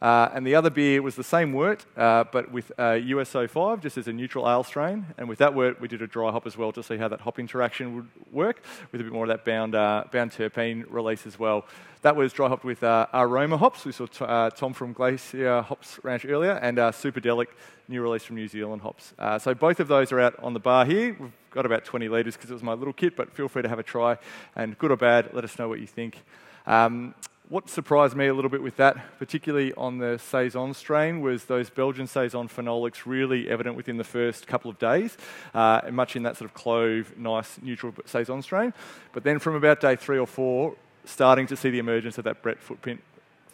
Uh, 0.00 0.28
and 0.34 0.46
the 0.46 0.54
other 0.54 0.68
beer 0.68 1.00
was 1.00 1.14
the 1.14 1.24
same 1.24 1.54
wort, 1.54 1.86
uh, 1.96 2.24
but 2.30 2.52
with 2.52 2.70
uh, 2.78 2.92
US-05, 2.92 3.82
just 3.82 3.96
as 3.96 4.06
a 4.08 4.12
neutral 4.12 4.48
ale 4.48 4.62
strain. 4.62 5.06
And 5.16 5.28
with 5.28 5.38
that 5.38 5.54
wort, 5.54 5.80
we 5.80 5.88
did 5.88 6.02
a 6.02 6.06
dry 6.06 6.30
hop 6.30 6.46
as 6.46 6.56
well 6.56 6.70
to 6.72 6.82
see 6.82 6.98
how 6.98 7.08
that 7.08 7.20
hop 7.20 7.38
interaction 7.38 7.96
would 7.96 8.08
work 8.30 8.62
with 8.92 9.00
a 9.00 9.04
bit 9.04 9.12
more 9.12 9.24
of 9.24 9.28
that 9.28 9.46
bound, 9.46 9.74
uh, 9.74 10.04
bound 10.12 10.32
terpene 10.32 10.84
release 10.90 11.26
as 11.26 11.38
well. 11.38 11.64
That 12.02 12.14
was 12.14 12.32
dry 12.34 12.48
hopped 12.48 12.64
with 12.64 12.82
uh, 12.82 13.06
aroma 13.14 13.56
hops. 13.56 13.86
We 13.86 13.92
saw 13.92 14.06
uh, 14.20 14.50
Tom 14.50 14.74
from 14.74 14.92
Glacier 14.92 15.62
Hops 15.62 15.98
Ranch 16.04 16.26
earlier, 16.26 16.52
and 16.52 16.76
Superdelic, 16.76 17.46
new 17.88 18.02
release 18.02 18.22
from 18.22 18.36
New 18.36 18.48
Zealand 18.48 18.82
hops. 18.82 19.14
so 19.42 19.54
both 19.54 19.80
of 19.80 19.88
those 19.88 20.12
are 20.12 20.20
out 20.20 20.38
on 20.42 20.52
the 20.52 20.60
bar 20.60 20.84
here. 20.84 21.16
We've 21.18 21.32
got 21.50 21.64
about 21.64 21.86
20 21.86 22.08
litres 22.10 22.36
because 22.36 22.50
it 22.50 22.52
was 22.52 22.62
my 22.62 22.74
little 22.74 22.92
kit, 22.92 23.16
but 23.16 23.32
feel 23.32 23.48
free 23.48 23.62
to 23.62 23.68
have 23.68 23.78
a 23.78 23.82
try. 23.82 24.18
And 24.54 24.78
good 24.78 24.90
or 24.90 24.96
bad, 24.96 25.32
let 25.32 25.42
us 25.42 25.58
know 25.58 25.68
what 25.68 25.80
you 25.80 25.86
think. 25.86 26.22
Um, 26.66 27.14
what 27.48 27.70
surprised 27.70 28.16
me 28.16 28.26
a 28.26 28.34
little 28.34 28.50
bit 28.50 28.62
with 28.62 28.76
that, 28.76 29.18
particularly 29.18 29.72
on 29.74 29.98
the 29.98 30.18
Saison 30.18 30.74
strain, 30.74 31.20
was 31.20 31.44
those 31.44 31.70
Belgian 31.70 32.06
Saison 32.06 32.48
phenolics 32.48 33.02
really 33.06 33.48
evident 33.48 33.76
within 33.76 33.98
the 33.98 34.04
first 34.04 34.46
couple 34.46 34.70
of 34.70 34.78
days, 34.78 35.16
uh, 35.54 35.80
and 35.84 35.94
much 35.94 36.16
in 36.16 36.24
that 36.24 36.36
sort 36.36 36.50
of 36.50 36.54
clove, 36.54 37.16
nice, 37.16 37.58
neutral 37.62 37.94
Saison 38.04 38.42
strain. 38.42 38.74
But 39.12 39.22
then 39.22 39.38
from 39.38 39.54
about 39.54 39.80
day 39.80 39.94
three 39.94 40.18
or 40.18 40.26
four, 40.26 40.74
starting 41.04 41.46
to 41.46 41.56
see 41.56 41.70
the 41.70 41.78
emergence 41.78 42.18
of 42.18 42.24
that 42.24 42.42
Brett 42.42 42.60
footprint 42.60 43.00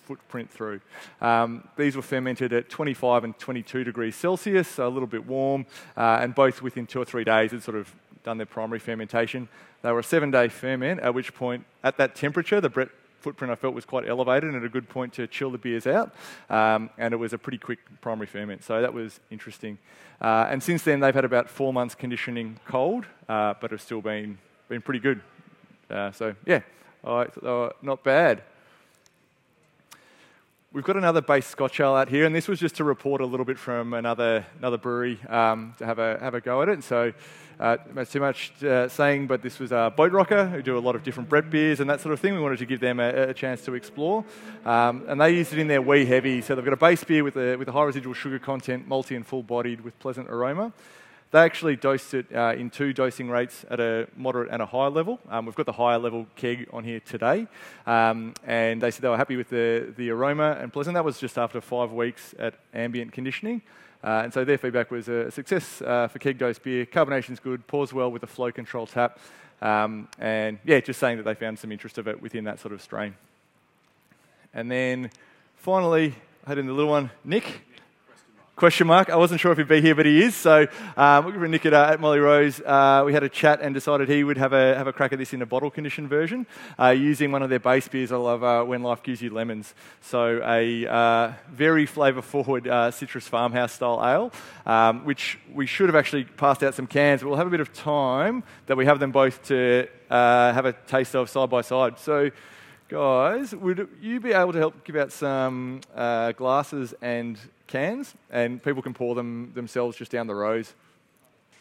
footprint 0.02 0.50
through. 0.50 0.80
Um, 1.20 1.68
these 1.76 1.94
were 1.94 2.02
fermented 2.02 2.52
at 2.52 2.68
25 2.68 3.22
and 3.22 3.38
22 3.38 3.84
degrees 3.84 4.16
Celsius, 4.16 4.66
so 4.66 4.88
a 4.88 4.90
little 4.90 5.06
bit 5.06 5.26
warm, 5.26 5.64
uh, 5.96 6.18
and 6.20 6.34
both 6.34 6.60
within 6.60 6.86
two 6.86 7.00
or 7.00 7.04
three 7.04 7.22
days 7.22 7.52
had 7.52 7.62
sort 7.62 7.76
of 7.76 7.94
done 8.24 8.36
their 8.36 8.46
primary 8.46 8.80
fermentation. 8.80 9.48
They 9.82 9.92
were 9.92 10.00
a 10.00 10.04
seven 10.04 10.30
day 10.30 10.48
ferment, 10.48 11.00
at 11.00 11.14
which 11.14 11.34
point, 11.34 11.64
at 11.84 11.98
that 11.98 12.16
temperature, 12.16 12.60
the 12.60 12.68
Brett 12.68 12.88
footprint 13.22 13.50
I 13.50 13.54
felt 13.54 13.74
was 13.74 13.84
quite 13.84 14.08
elevated 14.08 14.48
and 14.48 14.56
at 14.56 14.64
a 14.64 14.68
good 14.68 14.88
point 14.88 15.12
to 15.14 15.26
chill 15.26 15.50
the 15.50 15.58
beers 15.58 15.86
out. 15.86 16.14
Um, 16.50 16.90
and 16.98 17.14
it 17.14 17.16
was 17.16 17.32
a 17.32 17.38
pretty 17.38 17.58
quick 17.58 17.78
primary 18.00 18.26
ferment, 18.26 18.64
so 18.64 18.80
that 18.80 18.92
was 18.92 19.20
interesting. 19.30 19.78
Uh, 20.20 20.46
and 20.50 20.62
since 20.62 20.82
then, 20.82 21.00
they've 21.00 21.14
had 21.14 21.24
about 21.24 21.48
four 21.48 21.72
months 21.72 21.94
conditioning 21.94 22.58
cold, 22.66 23.06
uh, 23.28 23.54
but 23.60 23.70
have 23.70 23.80
still 23.80 24.00
been, 24.00 24.38
been 24.68 24.82
pretty 24.82 25.00
good. 25.00 25.20
Uh, 25.90 26.10
so, 26.12 26.34
yeah, 26.46 26.60
not 27.82 28.04
bad. 28.04 28.42
We've 30.74 30.82
got 30.82 30.96
another 30.96 31.20
base 31.20 31.46
Scotch 31.46 31.80
ale 31.80 31.94
out 31.94 32.08
here, 32.08 32.24
and 32.24 32.34
this 32.34 32.48
was 32.48 32.58
just 32.58 32.76
to 32.76 32.84
report 32.84 33.20
a 33.20 33.26
little 33.26 33.44
bit 33.44 33.58
from 33.58 33.92
another, 33.92 34.46
another 34.58 34.78
brewery 34.78 35.20
um, 35.28 35.74
to 35.76 35.84
have 35.84 35.98
a, 35.98 36.18
have 36.18 36.32
a 36.32 36.40
go 36.40 36.62
at 36.62 36.70
it. 36.70 36.82
So, 36.82 37.12
uh, 37.60 37.76
too 38.06 38.20
much 38.20 38.64
uh, 38.64 38.88
saying, 38.88 39.26
but 39.26 39.42
this 39.42 39.58
was 39.58 39.70
uh, 39.70 39.90
Boat 39.90 40.12
Rocker, 40.12 40.46
who 40.46 40.62
do 40.62 40.78
a 40.78 40.80
lot 40.80 40.96
of 40.96 41.02
different 41.02 41.28
Brett 41.28 41.50
beers 41.50 41.80
and 41.80 41.90
that 41.90 42.00
sort 42.00 42.14
of 42.14 42.20
thing. 42.20 42.32
We 42.32 42.40
wanted 42.40 42.58
to 42.60 42.64
give 42.64 42.80
them 42.80 43.00
a, 43.00 43.08
a 43.28 43.34
chance 43.34 43.62
to 43.66 43.74
explore. 43.74 44.24
Um, 44.64 45.04
and 45.08 45.20
they 45.20 45.32
used 45.36 45.52
it 45.52 45.58
in 45.58 45.68
their 45.68 45.82
wee 45.82 46.06
heavy. 46.06 46.40
So 46.40 46.54
they've 46.54 46.64
got 46.64 46.72
a 46.72 46.78
base 46.78 47.04
beer 47.04 47.22
with 47.22 47.36
a, 47.36 47.56
with 47.56 47.68
a 47.68 47.72
high 47.72 47.84
residual 47.84 48.14
sugar 48.14 48.38
content, 48.38 48.88
malty 48.88 49.14
and 49.14 49.26
full 49.26 49.42
bodied 49.42 49.82
with 49.82 49.98
pleasant 49.98 50.30
aroma. 50.30 50.72
They 51.32 51.38
actually 51.38 51.76
dosed 51.76 52.12
it 52.12 52.26
uh, 52.34 52.52
in 52.54 52.68
two 52.68 52.92
dosing 52.92 53.30
rates 53.30 53.64
at 53.70 53.80
a 53.80 54.06
moderate 54.14 54.50
and 54.52 54.60
a 54.60 54.66
high 54.66 54.88
level. 54.88 55.18
Um, 55.30 55.46
we've 55.46 55.54
got 55.54 55.64
the 55.64 55.72
higher 55.72 55.98
level 55.98 56.26
keg 56.36 56.68
on 56.74 56.84
here 56.84 57.00
today. 57.00 57.46
Um, 57.86 58.34
and 58.46 58.82
they 58.82 58.90
said 58.90 59.00
they 59.00 59.08
were 59.08 59.16
happy 59.16 59.36
with 59.36 59.48
the, 59.48 59.94
the 59.96 60.10
aroma 60.10 60.58
and 60.60 60.70
pleasant. 60.70 60.92
That 60.92 61.06
was 61.06 61.18
just 61.18 61.38
after 61.38 61.62
five 61.62 61.90
weeks 61.90 62.34
at 62.38 62.56
ambient 62.74 63.12
conditioning. 63.12 63.62
Uh, 64.04 64.20
and 64.24 64.34
so 64.34 64.44
their 64.44 64.58
feedback 64.58 64.90
was 64.90 65.08
a 65.08 65.30
success 65.30 65.80
uh, 65.80 66.06
for 66.06 66.18
keg 66.18 66.36
dose 66.36 66.58
beer. 66.58 66.84
Carbonation's 66.84 67.40
good, 67.40 67.66
pours 67.66 67.94
well 67.94 68.12
with 68.12 68.22
a 68.24 68.26
flow 68.26 68.52
control 68.52 68.86
tap. 68.86 69.18
Um, 69.62 70.08
and 70.18 70.58
yeah, 70.66 70.80
just 70.80 71.00
saying 71.00 71.16
that 71.16 71.22
they 71.22 71.34
found 71.34 71.58
some 71.58 71.72
interest 71.72 71.96
of 71.96 72.08
it 72.08 72.20
within 72.20 72.44
that 72.44 72.60
sort 72.60 72.74
of 72.74 72.82
strain. 72.82 73.14
And 74.52 74.70
then 74.70 75.10
finally, 75.56 76.14
I 76.44 76.50
had 76.50 76.58
in 76.58 76.66
the 76.66 76.74
little 76.74 76.90
one, 76.90 77.10
Nick. 77.24 77.62
Question 78.62 78.86
mark. 78.86 79.10
I 79.10 79.16
wasn't 79.16 79.40
sure 79.40 79.50
if 79.50 79.58
he'd 79.58 79.66
be 79.66 79.80
here, 79.80 79.96
but 79.96 80.06
he 80.06 80.22
is. 80.22 80.36
So, 80.36 80.68
um, 80.96 81.26
looking 81.26 81.40
for 81.40 81.48
Nick 81.48 81.66
at, 81.66 81.74
uh, 81.74 81.90
at 81.90 81.98
Molly 81.98 82.20
Rose. 82.20 82.60
Uh, 82.60 83.02
we 83.04 83.12
had 83.12 83.24
a 83.24 83.28
chat 83.28 83.60
and 83.60 83.74
decided 83.74 84.08
he 84.08 84.22
would 84.22 84.36
have 84.36 84.52
a, 84.52 84.76
have 84.76 84.86
a 84.86 84.92
crack 84.92 85.12
at 85.12 85.18
this 85.18 85.32
in 85.32 85.42
a 85.42 85.46
bottle 85.46 85.68
conditioned 85.68 86.08
version 86.08 86.46
uh, 86.78 86.90
using 86.90 87.32
one 87.32 87.42
of 87.42 87.50
their 87.50 87.58
base 87.58 87.88
beers 87.88 88.12
I 88.12 88.18
love, 88.18 88.44
uh, 88.44 88.62
When 88.62 88.84
Life 88.84 89.02
Gives 89.02 89.20
You 89.20 89.30
Lemons. 89.30 89.74
So, 90.00 90.40
a 90.44 90.86
uh, 90.86 91.32
very 91.50 91.86
flavour 91.86 92.22
forward 92.22 92.68
uh, 92.68 92.92
citrus 92.92 93.26
farmhouse 93.26 93.72
style 93.72 94.00
ale, 94.00 94.32
um, 94.64 95.04
which 95.06 95.40
we 95.52 95.66
should 95.66 95.88
have 95.88 95.96
actually 95.96 96.22
passed 96.22 96.62
out 96.62 96.76
some 96.76 96.86
cans, 96.86 97.20
but 97.20 97.30
we'll 97.30 97.38
have 97.38 97.48
a 97.48 97.50
bit 97.50 97.58
of 97.58 97.72
time 97.72 98.44
that 98.66 98.76
we 98.76 98.86
have 98.86 99.00
them 99.00 99.10
both 99.10 99.42
to 99.48 99.88
have 100.08 100.66
a 100.66 100.72
taste 100.86 101.16
of 101.16 101.28
side 101.28 101.50
by 101.50 101.62
side. 101.62 101.98
So, 101.98 102.30
guys, 102.88 103.56
would 103.56 103.88
you 104.00 104.20
be 104.20 104.32
able 104.32 104.52
to 104.52 104.60
help 104.60 104.84
give 104.84 104.94
out 104.94 105.10
some 105.10 105.80
glasses 106.36 106.94
and 107.02 107.40
cans, 107.66 108.14
and 108.30 108.62
people 108.62 108.82
can 108.82 108.94
pour 108.94 109.14
them 109.14 109.52
themselves 109.54 109.96
just 109.96 110.10
down 110.10 110.26
the 110.26 110.34
rows. 110.34 110.74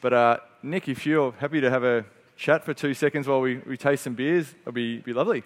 But 0.02 0.14
uh, 0.14 0.38
Nick, 0.64 0.88
if 0.88 1.06
you're 1.06 1.32
happy 1.34 1.62
to 1.62 1.70
have 1.70 1.84
a 1.84 2.06
chat 2.36 2.66
for 2.66 2.74
two 2.74 2.94
seconds 2.94 3.28
while 3.28 3.42
we, 3.42 3.58
we 3.58 3.78
taste 3.78 4.04
some 4.04 4.16
beers, 4.16 4.54
it'll 4.62 4.72
be, 4.72 4.98
be 4.98 5.14
lovely. 5.14 5.44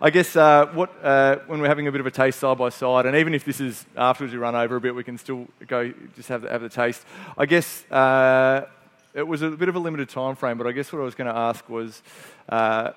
I 0.00 0.10
guess 0.10 0.36
uh, 0.36 0.66
what, 0.74 0.92
uh, 1.02 1.36
when 1.46 1.60
we're 1.60 1.68
having 1.68 1.88
a 1.88 1.92
bit 1.92 2.00
of 2.00 2.06
a 2.06 2.10
taste 2.10 2.38
side 2.38 2.58
by 2.58 2.68
side, 2.68 3.06
and 3.06 3.16
even 3.16 3.34
if 3.34 3.44
this 3.44 3.60
is 3.60 3.86
afterwards 3.96 4.34
we 4.34 4.38
run 4.38 4.54
over 4.54 4.76
a 4.76 4.80
bit, 4.80 4.94
we 4.94 5.02
can 5.02 5.16
still 5.16 5.48
go 5.66 5.92
just 6.14 6.28
have 6.28 6.42
the, 6.42 6.50
have 6.50 6.60
the 6.60 6.68
taste. 6.68 7.02
I 7.38 7.46
guess 7.46 7.90
uh, 7.90 8.66
it 9.14 9.26
was 9.26 9.40
a 9.40 9.50
bit 9.50 9.70
of 9.70 9.74
a 9.74 9.78
limited 9.78 10.10
time 10.10 10.36
frame, 10.36 10.58
but 10.58 10.66
I 10.66 10.72
guess 10.72 10.92
what 10.92 11.00
I 11.00 11.04
was 11.04 11.14
going 11.14 11.32
to 11.32 11.36
ask 11.36 11.66
was 11.70 12.02
uh, 12.50 12.92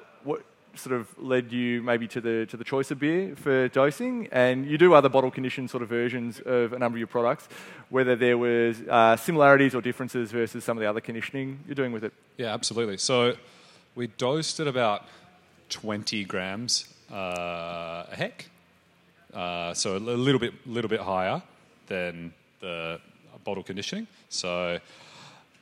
sort 0.75 0.99
of 0.99 1.07
led 1.17 1.51
you 1.51 1.81
maybe 1.81 2.07
to 2.07 2.21
the 2.21 2.45
to 2.47 2.57
the 2.57 2.63
choice 2.63 2.91
of 2.91 2.99
beer 2.99 3.35
for 3.35 3.67
dosing, 3.69 4.27
and 4.31 4.65
you 4.65 4.77
do 4.77 4.93
other 4.93 5.09
bottle 5.09 5.31
conditioned 5.31 5.69
sort 5.69 5.83
of 5.83 5.89
versions 5.89 6.39
of 6.41 6.73
a 6.73 6.79
number 6.79 6.97
of 6.97 6.99
your 6.99 7.07
products. 7.07 7.47
Whether 7.89 8.15
there 8.15 8.37
was 8.37 8.81
uh, 8.81 9.17
similarities 9.17 9.75
or 9.75 9.81
differences 9.81 10.31
versus 10.31 10.63
some 10.63 10.77
of 10.77 10.81
the 10.81 10.89
other 10.89 11.01
conditioning 11.01 11.59
you're 11.67 11.75
doing 11.75 11.91
with 11.91 12.03
it. 12.03 12.13
Yeah, 12.37 12.53
absolutely. 12.53 12.97
So 12.97 13.35
we 13.95 14.07
dosed 14.07 14.59
at 14.59 14.67
about 14.67 15.05
20 15.69 16.23
grams 16.25 16.85
uh, 17.11 18.05
a 18.11 18.15
heck, 18.15 18.49
uh, 19.33 19.73
so 19.73 19.97
a 19.97 19.99
little 19.99 20.39
bit 20.39 20.53
little 20.67 20.89
bit 20.89 21.01
higher 21.01 21.41
than 21.87 22.33
the 22.59 22.99
bottle 23.43 23.63
conditioning. 23.63 24.07
So 24.29 24.79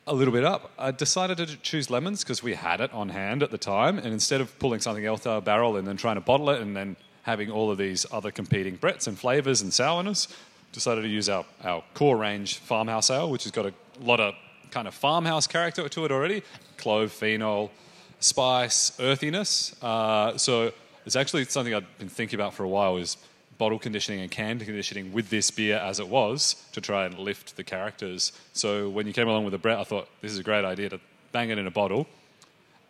a 0.07 0.13
little 0.13 0.33
bit 0.33 0.45
up. 0.45 0.71
I 0.79 0.91
decided 0.91 1.37
to 1.37 1.45
choose 1.57 1.89
lemons 1.89 2.23
because 2.23 2.41
we 2.41 2.53
had 2.53 2.79
it 2.81 2.91
on 2.93 3.09
hand 3.09 3.43
at 3.43 3.51
the 3.51 3.57
time, 3.57 3.97
and 3.97 4.07
instead 4.07 4.41
of 4.41 4.57
pulling 4.57 4.79
something 4.79 5.05
else 5.05 5.27
out 5.27 5.37
of 5.37 5.43
a 5.43 5.45
barrel 5.45 5.75
and 5.75 5.87
then 5.87 5.97
trying 5.97 6.15
to 6.15 6.21
bottle 6.21 6.49
it 6.49 6.61
and 6.61 6.75
then 6.75 6.95
having 7.23 7.51
all 7.51 7.69
of 7.69 7.77
these 7.77 8.05
other 8.11 8.31
competing 8.31 8.77
Bretts 8.77 9.07
and 9.07 9.19
flavors 9.19 9.61
and 9.61 9.73
sourness, 9.73 10.29
decided 10.71 11.01
to 11.01 11.09
use 11.09 11.27
our, 11.27 11.45
our 11.63 11.83
core 11.93 12.17
range 12.17 12.59
farmhouse 12.59 13.09
ale, 13.09 13.29
which 13.29 13.43
has 13.43 13.51
got 13.51 13.65
a 13.65 13.73
lot 13.99 14.19
of 14.19 14.33
kind 14.71 14.87
of 14.87 14.93
farmhouse 14.93 15.45
character 15.45 15.87
to 15.89 16.05
it 16.05 16.11
already 16.11 16.41
clove, 16.77 17.11
phenol, 17.11 17.71
spice, 18.19 18.97
earthiness. 18.99 19.75
Uh, 19.81 20.37
so 20.37 20.71
it's 21.05 21.15
actually 21.15 21.43
something 21.45 21.73
I've 21.73 21.97
been 21.97 22.09
thinking 22.09 22.39
about 22.39 22.53
for 22.53 22.63
a 22.63 22.69
while 22.69 22.97
is 22.97 23.17
bottle 23.57 23.79
conditioning 23.79 24.21
and 24.21 24.29
can 24.29 24.59
conditioning 24.59 25.11
with 25.13 25.29
this 25.29 25.49
beer 25.51 25.77
as 25.77 25.99
it 25.99 26.07
was 26.07 26.55
to 26.73 26.81
try 26.81 27.05
and 27.05 27.17
lift 27.17 27.55
the 27.55 27.63
characters. 27.63 28.31
So 28.53 28.89
when 28.89 29.07
you 29.07 29.13
came 29.13 29.27
along 29.27 29.45
with 29.45 29.51
the 29.51 29.57
Brett, 29.57 29.79
I 29.79 29.83
thought 29.83 30.07
this 30.21 30.31
is 30.31 30.39
a 30.39 30.43
great 30.43 30.65
idea 30.65 30.89
to 30.89 30.99
bang 31.31 31.49
it 31.49 31.57
in 31.57 31.67
a 31.67 31.71
bottle 31.71 32.07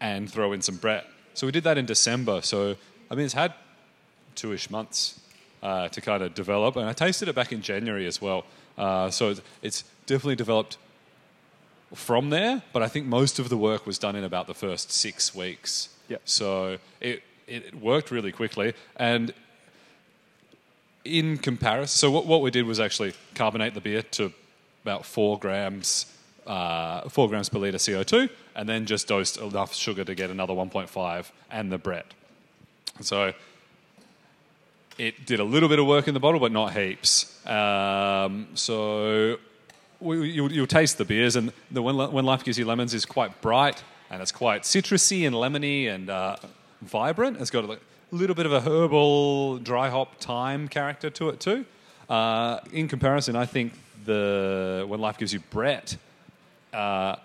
and 0.02 0.30
throw 0.32 0.54
in 0.54 0.62
some 0.62 0.76
Brett. 0.76 1.06
So 1.34 1.48
we 1.48 1.52
did 1.52 1.64
that 1.64 1.78
in 1.78 1.86
December. 1.86 2.42
So 2.42 2.76
I 3.10 3.16
mean, 3.16 3.26
it's 3.26 3.34
had 3.34 3.54
two-ish 4.36 4.70
months 4.70 5.20
uh, 5.64 5.88
to 5.90 6.02
kind 6.02 6.22
of 6.22 6.34
develop, 6.34 6.76
and 6.76 6.88
I 6.88 6.94
tasted 6.94 7.28
it 7.28 7.36
back 7.36 7.52
in 7.52 7.62
January 7.62 8.06
as 8.06 8.22
well. 8.22 8.46
Uh, 8.78 9.10
so 9.10 9.30
it's, 9.30 9.42
it's 9.62 9.84
definitely 10.06 10.36
developed 10.36 10.78
from 11.94 12.30
there, 12.30 12.62
but 12.74 12.84
I 12.84 12.88
think 12.88 13.08
most 13.08 13.40
of 13.40 13.50
the 13.50 13.58
work 13.58 13.86
was 13.86 13.98
done 13.98 14.16
in 14.16 14.24
about 14.24 14.48
the 14.48 14.54
first 14.54 14.92
six 14.92 15.34
weeks. 15.34 15.90
Yep. 16.10 16.22
So 16.26 16.78
it, 17.00 17.24
it 17.48 17.76
worked 17.76 18.12
really 18.12 18.32
quickly, 18.32 18.74
and 18.98 19.34
in 21.08 21.38
comparison, 21.38 21.98
so 21.98 22.12
what, 22.12 22.26
what 22.26 22.42
we 22.42 22.52
did 22.52 22.66
was 22.66 22.80
actually 22.80 23.14
carbonate 23.36 23.74
the 23.74 23.82
beer 23.82 24.02
to 24.02 24.32
about 24.84 25.06
four 25.06 25.40
grams, 25.40 26.06
uh, 26.46 27.08
four 27.10 27.28
grams 27.28 27.50
per 27.50 27.60
liter 27.60 27.78
CO2, 27.78 28.30
and 28.56 28.68
then 28.68 28.86
just 28.86 29.08
dosed 29.08 29.38
enough 29.38 29.74
sugar 29.74 30.04
to 30.04 30.16
get 30.16 30.30
another 30.30 30.54
1.5 30.54 31.32
and 31.52 31.72
the 31.72 31.78
Brett. 31.78 32.14
So 33.02 33.34
it 34.98 35.26
did 35.26 35.40
a 35.40 35.44
little 35.44 35.70
bit 35.70 35.80
of 35.80 35.86
work 35.86 36.08
in 36.08 36.14
the 36.14 36.20
bottle, 36.20 36.40
but 36.40 36.52
not 36.52 36.74
heaps. 36.74 37.46
Um, 37.46 38.48
so 38.54 39.38
we, 40.00 40.30
you, 40.30 40.48
you'll 40.50 40.68
taste 40.68 40.98
the 40.98 41.06
beers, 41.06 41.36
and 41.36 41.52
the 41.72 41.82
when, 41.82 41.96
when 41.96 42.26
Life 42.26 42.44
Gives 42.44 42.58
You 42.58 42.66
Lemons 42.66 42.94
is 42.94 43.06
quite 43.06 43.42
bright, 43.42 43.84
and 44.10 44.22
it's 44.22 44.32
quite 44.32 44.64
citrusy 44.64 45.28
and 45.28 45.36
lemony 45.36 45.94
and 45.94 46.10
uh, 46.10 46.38
vibrant. 46.82 47.40
It's 47.40 47.52
got 47.52 47.66
a 47.66 47.80
little 48.12 48.36
bit 48.36 48.46
of 48.46 48.54
a 48.54 48.62
herbal, 48.62 49.60
dry 49.60 49.90
hop, 49.90 50.20
time 50.20 50.68
character 50.68 51.10
to 51.10 51.30
it 51.30 51.40
too. 51.40 51.66
Uh, 52.10 52.60
in 52.72 52.88
comparison, 52.88 53.36
I 53.36 53.46
think 53.46 53.74
the 54.06 54.86
When 54.88 55.02
Life 55.02 55.18
Gives 55.18 55.34
You 55.34 55.42
Brett 55.50 55.98
uh, 56.74 57.16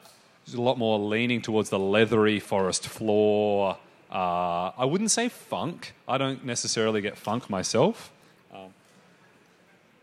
a 0.52 0.60
lot 0.60 0.78
more 0.78 0.98
leaning 0.98 1.40
towards 1.40 1.70
the 1.70 1.78
leathery 1.78 2.40
forest 2.40 2.88
floor. 2.88 3.78
Uh, 4.10 4.72
I 4.76 4.84
wouldn't 4.84 5.10
say 5.10 5.28
funk. 5.28 5.94
I 6.08 6.18
don't 6.18 6.44
necessarily 6.44 7.00
get 7.00 7.16
funk 7.16 7.48
myself. 7.48 8.10
Um, 8.52 8.74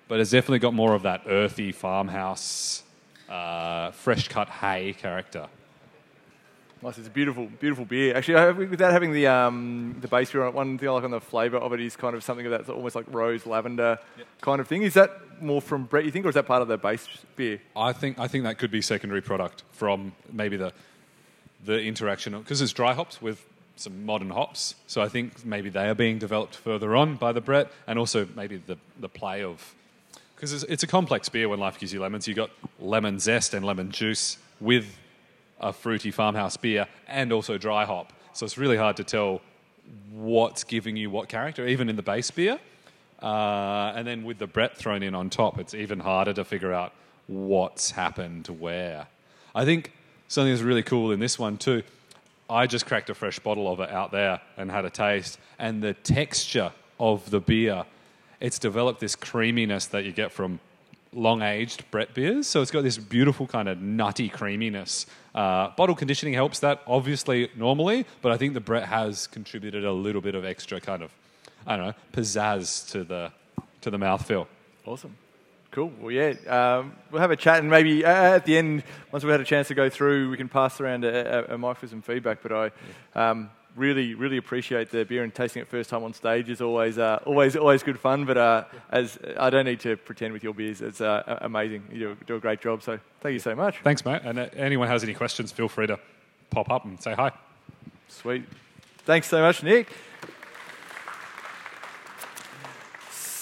but 0.08 0.20
it's 0.20 0.32
definitely 0.32 0.60
got 0.60 0.74
more 0.74 0.94
of 0.94 1.04
that 1.04 1.24
earthy 1.28 1.72
farmhouse, 1.72 2.84
uh, 3.28 3.92
fresh 3.92 4.28
cut 4.30 4.50
hay 4.50 4.94
character. 4.94 5.48
Nice. 6.82 6.98
It's 6.98 7.08
a 7.08 7.12
beautiful, 7.12 7.48
beautiful 7.60 7.84
beer. 7.84 8.16
Actually, 8.16 8.36
I- 8.36 8.52
without 8.52 8.94
having 8.94 9.12
the 9.12 9.28
um, 9.28 9.98
the 10.00 10.08
base 10.08 10.32
beer 10.32 10.44
on 10.44 10.50
it, 10.50 10.54
one 10.54 10.78
thing 10.78 10.88
I 10.88 10.92
like 10.94 11.04
on 11.04 11.12
the 11.12 11.20
flavour 11.20 11.58
of 11.58 11.74
it 11.74 11.82
is 11.82 11.96
kind 11.98 12.16
of 12.16 12.24
something 12.24 12.50
that's 12.50 12.70
almost 12.70 12.96
like 12.96 13.06
rose 13.10 13.46
lavender 13.46 14.00
kind 14.42 14.62
of 14.62 14.68
thing. 14.68 14.84
Is 14.84 14.94
that 14.94 15.42
more 15.42 15.62
from 15.62 15.84
Brett, 15.86 16.06
you 16.06 16.12
think, 16.12 16.26
or 16.26 16.30
is 16.30 16.36
that 16.36 16.46
part 16.46 16.62
of 16.62 16.68
the 16.70 16.78
base 16.78 17.06
beer? 17.36 17.60
I 17.76 17.92
think 17.92 18.18
I 18.18 18.28
think 18.30 18.46
that 18.46 18.58
could 18.60 18.72
be 18.72 18.82
secondary 18.82 19.22
product 19.22 19.64
from 19.72 20.14
maybe 20.32 20.56
the 20.56 20.72
the 21.66 21.82
interaction 21.82 22.38
because 22.40 22.62
it's 22.62 22.72
dry 22.72 22.94
hops 22.94 23.22
with 23.22 23.46
some 23.76 24.06
modern 24.06 24.30
hops. 24.30 24.76
So 24.88 25.02
I 25.02 25.10
think 25.10 25.46
maybe 25.46 25.70
they 25.70 25.90
are 25.90 25.96
being 25.96 26.18
developed 26.18 26.56
further 26.56 26.96
on 26.96 27.16
by 27.16 27.34
the 27.34 27.42
Brett, 27.42 27.70
and 27.88 28.00
also 28.00 28.26
maybe 28.38 28.56
the 28.56 28.78
the 29.00 29.10
play 29.10 29.44
of 29.44 29.76
because 30.36 30.54
it's, 30.54 30.64
it's 30.64 30.84
a 30.84 30.88
complex 30.88 31.28
beer 31.28 31.50
when 31.50 31.60
life 31.60 31.78
gives 31.78 31.92
you 31.92 32.00
lemons. 32.00 32.26
You 32.26 32.36
got 32.36 32.52
lemon 32.80 33.20
zest 33.20 33.54
and 33.54 33.66
lemon 33.66 33.92
juice 33.92 34.38
with 34.62 34.86
a 35.60 35.74
fruity 35.74 36.12
farmhouse 36.12 36.58
beer 36.58 36.88
and 37.08 37.32
also 37.32 37.58
dry 37.58 37.86
hop. 37.86 38.14
So 38.34 38.46
it's 38.46 38.58
really 38.58 38.78
hard 38.78 38.98
to 38.98 39.04
tell 39.04 39.42
what's 40.12 40.64
giving 40.64 40.96
you 40.96 41.10
what 41.10 41.30
character, 41.30 41.68
even 41.68 41.90
in 41.90 41.96
the 41.96 42.04
base 42.04 42.32
beer. 42.32 42.60
Uh, 43.22 43.92
and 43.96 44.08
then 44.08 44.24
with 44.24 44.38
the 44.38 44.48
Brett 44.48 44.78
thrown 44.78 45.04
in 45.04 45.14
on 45.14 45.30
top, 45.30 45.60
it's 45.60 45.74
even 45.74 46.00
harder 46.00 46.34
to 46.34 46.46
figure 46.46 46.74
out 46.74 46.94
what's 47.28 47.92
happened 47.92 48.48
where. 48.48 49.08
I 49.54 49.66
think 49.66 49.92
something 50.28 50.54
that's 50.54 50.64
really 50.64 50.84
cool 50.84 51.12
in 51.12 51.20
this 51.20 51.38
one 51.38 51.58
too. 51.58 51.84
I 52.50 52.66
just 52.66 52.86
cracked 52.86 53.10
a 53.10 53.14
fresh 53.14 53.38
bottle 53.40 53.72
of 53.72 53.80
it 53.80 53.90
out 53.90 54.12
there 54.12 54.42
and 54.58 54.72
had 54.72 54.86
a 54.86 54.90
taste, 54.90 55.40
and 55.60 55.84
the 55.84 55.94
texture 55.94 56.72
of 57.00 57.30
the 57.30 57.40
beer, 57.40 57.86
it's 58.40 58.58
developed 58.58 59.00
this 59.00 59.16
creaminess 59.16 59.86
that 59.88 60.06
you 60.06 60.12
get 60.12 60.32
from 60.32 60.60
long 61.14 61.42
aged 61.42 61.90
Brett 61.92 62.14
beers. 62.14 62.48
So 62.48 62.62
it's 62.62 62.72
got 62.72 62.84
this 62.84 62.98
beautiful 62.98 63.48
kind 63.48 63.68
of 63.68 63.82
nutty 63.82 64.30
creaminess. 64.30 65.06
Uh, 65.34 65.70
bottle 65.76 65.96
conditioning 65.96 66.34
helps 66.34 66.60
that, 66.60 66.82
obviously, 66.86 67.50
normally, 67.56 68.06
but 68.22 68.32
I 68.32 68.38
think 68.38 68.54
the 68.54 68.60
Brett 68.60 68.86
has 68.86 69.28
contributed 69.28 69.86
a 69.86 69.92
little 69.92 70.22
bit 70.22 70.36
of 70.36 70.46
extra 70.46 70.80
kind 70.80 71.02
of, 71.02 71.12
I 71.66 71.78
don't 71.78 71.88
know, 71.88 71.94
pizzazz 72.14 72.90
to 72.92 73.04
the, 73.04 73.32
to 73.82 73.90
the 73.90 73.98
mouthfeel. 73.98 74.48
Awesome. 74.86 75.16
Cool. 75.72 75.92
Well, 76.02 76.12
yeah, 76.12 76.34
um, 76.48 76.96
we'll 77.12 77.22
have 77.22 77.30
a 77.30 77.36
chat, 77.36 77.60
and 77.60 77.70
maybe 77.70 78.04
uh, 78.04 78.36
at 78.36 78.46
the 78.46 78.58
end, 78.58 78.84
once 79.12 79.24
we've 79.24 79.32
had 79.32 79.40
a 79.40 79.46
chance 79.46 79.68
to 79.68 79.76
go 79.76 79.88
through, 79.88 80.32
we 80.32 80.38
can 80.38 80.50
pass 80.50 80.82
around 80.82 81.06
a, 81.06 81.52
a, 81.52 81.56
a 81.56 81.58
mic 81.60 81.78
for 81.78 81.88
some 81.88 82.02
feedback. 82.02 82.42
But 82.42 82.52
I 82.52 83.30
um, 83.30 83.52
really, 83.76 84.14
really 84.14 84.38
appreciate 84.38 84.92
the 84.92 85.04
beer 85.06 85.24
and 85.24 85.34
tasting 85.34 85.62
it 85.62 85.68
first 85.68 85.90
time 85.90 86.04
on 86.04 86.14
stage 86.14 86.50
is 86.50 86.62
always, 86.62 86.98
uh, 86.98 87.20
always, 87.26 87.56
always 87.56 87.84
good 87.84 88.00
fun. 88.00 88.26
But 88.26 88.38
uh, 88.38 88.64
as 88.92 89.18
I 89.38 89.50
don't 89.50 89.66
need 89.66 89.80
to 89.82 89.98
pretend 89.98 90.34
with 90.34 90.44
your 90.44 90.54
beers, 90.54 90.82
it's 90.82 91.02
uh, 91.02 91.40
amazing. 91.42 91.84
You 91.92 92.18
do, 92.26 92.36
a 92.36 92.40
great 92.40 92.62
job. 92.62 92.84
So 92.84 93.00
thank 93.22 93.34
you 93.34 93.40
so 93.40 93.56
much. 93.56 93.78
Thanks, 93.84 94.04
mate. 94.06 94.22
And 94.24 94.40
uh, 94.40 94.48
anyone 94.56 94.88
has 94.88 95.04
any 95.04 95.14
questions, 95.14 95.52
feel 95.52 95.70
free 95.70 95.88
to 95.88 96.00
pop 96.50 96.70
up 96.70 96.86
and 96.86 97.02
say 97.02 97.14
hi. 97.14 97.32
Sweet. 98.08 98.44
Thanks 99.06 99.28
so 99.28 99.42
much, 99.42 99.64
Nick. 99.64 99.88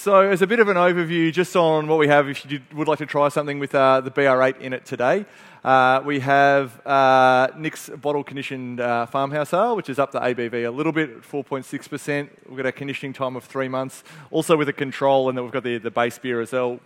So, 0.08 0.22
as 0.22 0.41
a 0.41 0.48
bit 0.48 0.62
of 0.62 0.70
an 0.70 0.78
overview, 0.78 1.34
just 1.34 1.54
on 1.58 1.88
what 1.88 2.00
we 2.00 2.08
have, 2.08 2.30
if 2.30 2.46
you 2.46 2.60
did, 2.60 2.74
would 2.74 2.88
like 2.88 3.00
to 3.00 3.06
try 3.06 3.28
something 3.28 3.60
with 3.60 3.76
uh, 3.76 4.00
the 4.00 4.10
BR8 4.10 4.62
in 4.62 4.72
it 4.72 4.86
today, 4.86 5.26
uh, 5.65 6.02
we 6.06 6.22
have 6.22 6.80
uh, 6.88 7.50
Nick's 7.58 7.89
bottle 7.89 8.24
conditioned 8.24 8.80
uh, 8.80 9.06
farmhouse 9.08 9.54
ale, 9.54 9.76
which 9.76 9.89
is 9.89 10.00
up 10.00 10.13
the 10.13 10.22
ABV 10.22 10.65
a 10.65 10.72
little 10.72 10.93
bit, 10.93 11.24
4.6%. 11.24 12.30
We've 12.48 12.56
got 12.56 12.65
a 12.65 12.72
conditioning 12.72 13.12
time 13.12 13.36
of 13.36 13.43
three 13.43 13.67
months, 13.67 14.06
also 14.32 14.56
with 14.56 14.70
a 14.70 14.74
control, 14.74 15.28
and 15.28 15.38
then 15.38 15.43
we've 15.43 15.52
got 15.52 15.63
the, 15.63 15.78
the 15.78 15.91
base 15.91 16.17
beer 16.17 16.39
as 16.39 16.54
well, 16.54 16.80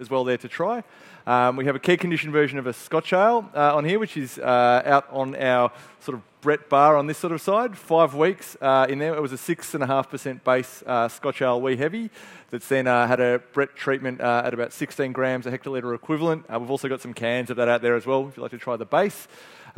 as 0.00 0.10
well 0.10 0.24
there 0.24 0.38
to 0.38 0.48
try. 0.48 0.82
Um, 1.28 1.54
we 1.54 1.64
have 1.66 1.76
a 1.76 1.78
keg 1.78 2.00
conditioned 2.00 2.32
version 2.32 2.58
of 2.58 2.66
a 2.66 2.72
Scotch 2.72 3.12
ale 3.12 3.48
uh, 3.54 3.76
on 3.76 3.84
here, 3.84 4.00
which 4.00 4.16
is 4.16 4.36
uh, 4.40 4.82
out 4.84 5.06
on 5.12 5.36
our 5.36 5.70
sort 6.00 6.16
of 6.16 6.22
Brett 6.40 6.68
bar 6.68 6.96
on 6.96 7.08
this 7.08 7.18
sort 7.18 7.32
of 7.32 7.40
side. 7.40 7.76
Five 7.76 8.14
weeks 8.14 8.56
uh, 8.60 8.86
in 8.88 9.00
there. 9.00 9.14
It 9.14 9.20
was 9.20 9.32
a 9.32 9.38
six 9.38 9.74
and 9.74 9.82
a 9.82 9.88
half 9.88 10.08
percent 10.08 10.44
base 10.44 10.84
uh, 10.86 11.08
Scotch 11.08 11.42
ale 11.42 11.60
wee 11.60 11.76
heavy 11.76 12.10
that's 12.50 12.68
then 12.68 12.86
uh, 12.86 13.08
had 13.08 13.18
a 13.18 13.40
Brett 13.52 13.74
treatment 13.74 14.20
uh, 14.20 14.42
at 14.44 14.54
about 14.54 14.72
16 14.72 15.12
grams 15.12 15.46
a 15.46 15.50
hectolitre 15.50 15.94
equivalent. 15.94 16.48
we've 16.48 16.70
also 16.70 16.88
got 16.88 17.00
some 17.00 17.12
cans 17.12 17.50
of 17.50 17.56
that 17.56 17.68
out 17.68 17.82
there 17.82 17.96
as 17.96 18.06
well 18.06 18.28
if 18.28 18.36
you'd 18.36 18.42
like 18.42 18.52
to 18.52 18.58
try 18.58 18.76
the 18.76 18.86
base. 18.86 19.26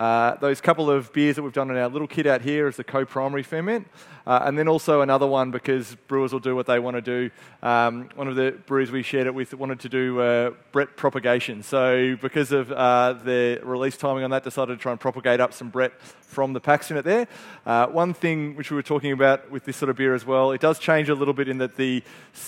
Uh, 0.01 0.35
those 0.37 0.63
couple 0.63 0.91
of 0.91 1.13
beers 1.13 1.37
that 1.37 1.43
we've 1.43 1.53
done 1.53 1.71
in 1.71 1.77
our 1.77 1.87
little 1.87 2.09
kit 2.09 2.27
out 2.27 2.41
here 2.41 2.67
is 2.67 2.77
the 2.77 2.83
co-primary 2.83 3.43
ferment, 3.43 3.87
uh, 4.27 4.41
and 4.45 4.59
then 4.59 4.67
also 4.67 5.03
another 5.03 5.27
one 5.27 5.51
because 5.51 5.95
brewers 6.09 6.33
will 6.33 6.41
do 6.41 6.57
what 6.57 6.65
they 6.65 6.79
want 6.79 6.97
to 6.97 7.03
do. 7.03 7.31
Um, 7.63 8.09
one 8.15 8.27
of 8.27 8.35
the 8.35 8.53
breweries 8.65 8.91
we 8.91 9.03
shared 9.03 9.27
it 9.27 9.35
with 9.35 9.53
wanted 9.53 9.79
to 9.81 9.91
do 9.91 10.19
uh, 10.19 10.51
Brett 10.73 10.97
propagation, 10.97 11.63
so 11.63 12.17
because 12.17 12.51
of 12.51 12.73
uh, 12.73 13.13
the 13.13 13.61
release 13.63 13.99
timing 13.99 14.25
on 14.25 14.31
that, 14.31 14.43
decided 14.43 14.79
to 14.79 14.83
try 14.83 14.91
and 14.91 14.99
propagate 14.99 15.39
up 15.39 15.53
some 15.53 15.69
Brett 15.69 15.93
from 16.01 16.55
the 16.55 16.61
packs 16.61 16.91
in 16.91 16.97
it 16.97 17.05
there. 17.05 17.27
Uh, 17.67 17.89
one 17.89 18.15
thing 18.15 18.57
which 18.57 18.71
we 18.71 18.77
were 18.77 18.83
talking 18.83 19.13
about 19.13 19.51
with 19.51 19.65
this 19.65 19.77
sort 19.77 19.91
of 19.91 19.97
beer 19.97 20.15
as 20.15 20.25
well, 20.25 20.53
it 20.53 20.63
does 20.63 20.79
change 20.79 21.11
a 21.11 21.15
little 21.15 21.35
bit 21.35 21.47
in 21.47 21.59
that 21.59 21.77
the 21.77 22.03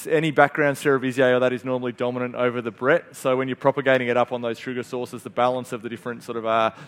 any 0.08 0.30
background 0.30 0.78
Cerevisiae 0.78 1.40
that 1.40 1.52
is 1.52 1.64
normally 1.64 1.92
dominant 1.92 2.34
over 2.34 2.62
the 2.62 2.70
Brett. 2.70 3.14
So 3.14 3.36
when 3.36 3.48
you're 3.48 3.56
propagating 3.56 4.08
it 4.08 4.16
up 4.16 4.32
on 4.32 4.40
those 4.40 4.58
sugar 4.58 4.82
sources, 4.82 5.22
the 5.22 5.30
balance 5.30 5.72
of 5.72 5.82
the 5.82 5.90
different 5.90 6.22
sort 6.22 6.38
of 6.38 6.44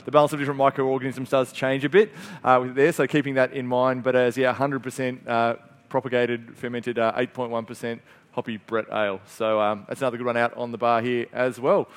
the 0.06 0.10
balance 0.10 0.32
of 0.32 0.38
different 0.38 0.53
microorganisms 0.56 1.30
does 1.30 1.52
change 1.52 1.84
a 1.84 1.88
bit 1.88 2.12
uh, 2.42 2.58
with 2.62 2.74
there. 2.74 2.92
So 2.92 3.06
keeping 3.06 3.34
that 3.34 3.52
in 3.52 3.66
mind. 3.66 4.02
But 4.02 4.16
as 4.16 4.36
yeah, 4.36 4.54
100% 4.54 5.28
uh, 5.28 5.56
propagated 5.88 6.56
fermented 6.56 6.96
8.1% 6.96 8.00
hoppy 8.32 8.56
Brett 8.56 8.86
ale. 8.92 9.20
So 9.26 9.60
um, 9.60 9.84
that's 9.88 10.00
another 10.00 10.16
good 10.16 10.26
one 10.26 10.36
out 10.36 10.56
on 10.56 10.72
the 10.72 10.78
bar 10.78 11.00
here 11.00 11.26
as 11.32 11.60
well. 11.60 11.88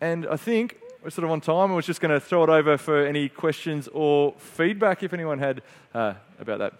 And 0.00 0.26
I 0.26 0.36
think 0.36 0.76
we're 1.02 1.10
sort 1.10 1.24
of 1.24 1.30
on 1.30 1.40
time. 1.40 1.72
I 1.72 1.74
was 1.74 1.86
just 1.86 2.00
going 2.00 2.12
to 2.12 2.20
throw 2.20 2.44
it 2.44 2.50
over 2.50 2.76
for 2.76 3.06
any 3.06 3.28
questions 3.28 3.88
or 3.92 4.34
feedback 4.38 5.02
if 5.02 5.12
anyone 5.12 5.38
had 5.38 5.62
uh, 5.94 6.14
about 6.38 6.58
that. 6.58 6.74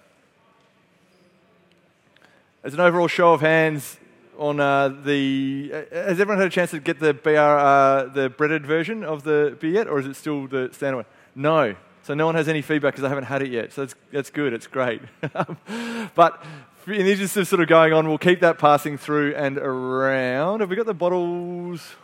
As 2.62 2.75
an 2.75 2.81
overall 2.81 3.09
show 3.09 3.33
of 3.33 3.40
hands, 3.40 3.98
on 4.38 4.60
uh, 4.60 4.88
the. 4.88 5.70
Uh, 5.72 5.94
has 5.94 6.20
everyone 6.20 6.38
had 6.38 6.46
a 6.46 6.50
chance 6.50 6.70
to 6.70 6.80
get 6.80 6.98
the 6.98 7.14
BR, 7.14 7.38
uh, 7.38 8.04
the 8.04 8.28
Bretted 8.30 8.66
version 8.66 9.04
of 9.04 9.24
the 9.24 9.56
beer 9.60 9.70
yet, 9.70 9.88
or 9.88 9.98
is 9.98 10.06
it 10.06 10.16
still 10.16 10.46
the 10.46 10.70
standard 10.72 10.96
one? 10.96 11.06
No. 11.34 11.74
So 12.04 12.14
no 12.14 12.26
one 12.26 12.34
has 12.34 12.48
any 12.48 12.62
feedback 12.62 12.94
because 12.94 13.04
I 13.04 13.08
haven't 13.08 13.24
had 13.24 13.42
it 13.42 13.50
yet. 13.50 13.72
So 13.72 13.82
that's, 13.82 13.94
that's 14.10 14.30
good. 14.30 14.52
It's 14.52 14.66
great. 14.66 15.02
but 16.14 16.44
in 16.86 17.04
the 17.04 17.12
interest 17.12 17.36
of 17.36 17.46
sort 17.46 17.62
of 17.62 17.68
going 17.68 17.92
on, 17.92 18.08
we'll 18.08 18.18
keep 18.18 18.40
that 18.40 18.58
passing 18.58 18.98
through 18.98 19.36
and 19.36 19.56
around. 19.56 20.60
Have 20.60 20.70
we 20.70 20.74
got 20.74 20.86
the 20.86 20.94
bottles 20.94 21.94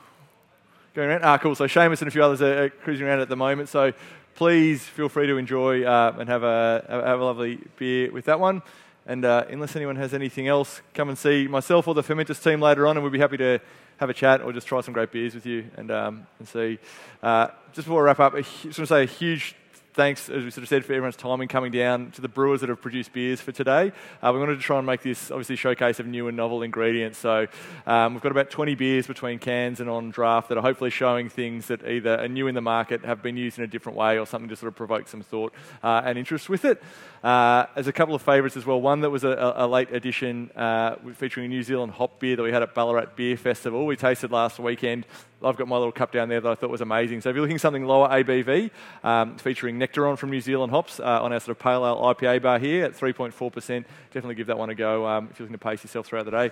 going 0.94 1.08
around? 1.08 1.24
Ah, 1.24 1.38
cool. 1.38 1.56
So 1.56 1.64
Seamus 1.64 2.00
and 2.00 2.08
a 2.08 2.10
few 2.12 2.22
others 2.22 2.40
are 2.40 2.70
cruising 2.70 3.06
around 3.06 3.20
at 3.20 3.28
the 3.28 3.36
moment. 3.36 3.70
So 3.70 3.92
please 4.36 4.84
feel 4.84 5.08
free 5.08 5.26
to 5.26 5.36
enjoy 5.36 5.82
uh, 5.82 6.14
and 6.16 6.28
have 6.28 6.44
a, 6.44 6.84
have 6.88 7.20
a 7.20 7.24
lovely 7.24 7.58
beer 7.76 8.12
with 8.12 8.26
that 8.26 8.38
one. 8.38 8.62
And 9.08 9.24
uh, 9.24 9.46
unless 9.48 9.74
anyone 9.74 9.96
has 9.96 10.12
anything 10.12 10.48
else, 10.48 10.82
come 10.92 11.08
and 11.08 11.16
see 11.16 11.48
myself 11.48 11.88
or 11.88 11.94
the 11.94 12.02
Fermentis 12.02 12.44
team 12.44 12.60
later 12.60 12.86
on, 12.86 12.98
and 12.98 13.02
we'll 13.02 13.10
be 13.10 13.18
happy 13.18 13.38
to 13.38 13.58
have 13.96 14.10
a 14.10 14.14
chat 14.14 14.42
or 14.42 14.52
just 14.52 14.66
try 14.66 14.82
some 14.82 14.92
great 14.92 15.10
beers 15.10 15.34
with 15.34 15.46
you 15.46 15.64
and, 15.78 15.90
um, 15.90 16.26
and 16.38 16.46
see. 16.46 16.78
Uh, 17.22 17.48
just 17.72 17.88
before 17.88 18.02
I 18.02 18.04
wrap 18.04 18.20
up, 18.20 18.34
I 18.34 18.42
just 18.42 18.64
want 18.64 18.74
to 18.74 18.86
say 18.86 19.02
a 19.04 19.06
huge 19.06 19.56
thanks, 19.94 20.28
as 20.28 20.44
we 20.44 20.50
sort 20.50 20.62
of 20.62 20.68
said, 20.68 20.84
for 20.84 20.92
everyone's 20.92 21.16
time 21.16 21.40
in 21.40 21.48
coming 21.48 21.72
down 21.72 22.10
to 22.12 22.20
the 22.20 22.28
brewers 22.28 22.60
that 22.60 22.68
have 22.68 22.80
produced 22.80 23.12
beers 23.12 23.40
for 23.40 23.52
today. 23.52 23.92
Uh, 24.22 24.30
we 24.32 24.38
wanted 24.38 24.56
to 24.56 24.62
try 24.62 24.78
and 24.78 24.86
make 24.86 25.02
this 25.02 25.30
obviously 25.30 25.56
showcase 25.56 25.98
of 25.98 26.06
new 26.06 26.28
and 26.28 26.36
novel 26.36 26.62
ingredients. 26.62 27.18
So 27.18 27.46
um, 27.86 28.14
we've 28.14 28.22
got 28.22 28.32
about 28.32 28.50
20 28.50 28.74
beers 28.74 29.06
between 29.06 29.38
cans 29.38 29.80
and 29.80 29.90
on 29.90 30.10
draft 30.10 30.48
that 30.50 30.58
are 30.58 30.62
hopefully 30.62 30.90
showing 30.90 31.28
things 31.28 31.66
that 31.66 31.86
either 31.86 32.20
are 32.20 32.28
new 32.28 32.46
in 32.46 32.54
the 32.54 32.60
market, 32.60 33.04
have 33.04 33.22
been 33.22 33.36
used 33.36 33.58
in 33.58 33.64
a 33.64 33.66
different 33.66 33.98
way, 33.98 34.18
or 34.18 34.26
something 34.26 34.48
to 34.48 34.56
sort 34.56 34.68
of 34.68 34.76
provoke 34.76 35.08
some 35.08 35.22
thought 35.22 35.52
uh, 35.82 36.02
and 36.04 36.18
interest 36.18 36.48
with 36.48 36.64
it. 36.64 36.82
Uh, 37.22 37.66
there's 37.74 37.88
a 37.88 37.92
couple 37.92 38.14
of 38.14 38.22
favourites 38.22 38.56
as 38.56 38.64
well. 38.64 38.80
One 38.80 39.00
that 39.00 39.10
was 39.10 39.24
a, 39.24 39.54
a 39.56 39.66
late 39.66 39.92
edition 39.92 40.50
uh, 40.54 40.96
featuring 41.14 41.46
a 41.46 41.48
New 41.48 41.62
Zealand 41.62 41.92
hop 41.92 42.20
beer 42.20 42.36
that 42.36 42.42
we 42.42 42.52
had 42.52 42.62
at 42.62 42.74
Ballarat 42.74 43.16
Beer 43.16 43.36
Festival. 43.36 43.86
We 43.86 43.96
tasted 43.96 44.30
last 44.30 44.58
weekend. 44.58 45.06
I've 45.42 45.56
got 45.56 45.68
my 45.68 45.76
little 45.76 45.92
cup 45.92 46.10
down 46.10 46.28
there 46.28 46.40
that 46.40 46.50
I 46.50 46.54
thought 46.56 46.70
was 46.70 46.80
amazing. 46.80 47.20
So 47.20 47.30
if 47.30 47.36
you're 47.36 47.42
looking 47.42 47.58
something 47.58 47.84
lower 47.84 48.08
ABV, 48.08 48.70
um, 49.04 49.36
featuring 49.36 49.78
Nectaron 49.78 50.18
from 50.18 50.30
New 50.30 50.40
Zealand 50.40 50.72
hops 50.72 50.98
uh, 50.98 51.22
on 51.22 51.32
our 51.32 51.38
sort 51.38 51.56
of 51.56 51.60
pale 51.60 51.86
ale 51.86 51.96
IPA 51.96 52.42
bar 52.42 52.58
here 52.58 52.84
at 52.84 52.92
3.4%, 52.92 53.84
definitely 54.12 54.34
give 54.34 54.48
that 54.48 54.58
one 54.58 54.70
a 54.70 54.74
go 54.74 55.06
um, 55.06 55.28
if 55.30 55.38
you're 55.38 55.44
looking 55.44 55.58
to 55.58 55.64
pace 55.64 55.84
yourself 55.84 56.06
throughout 56.06 56.24
the 56.24 56.32
day. 56.32 56.50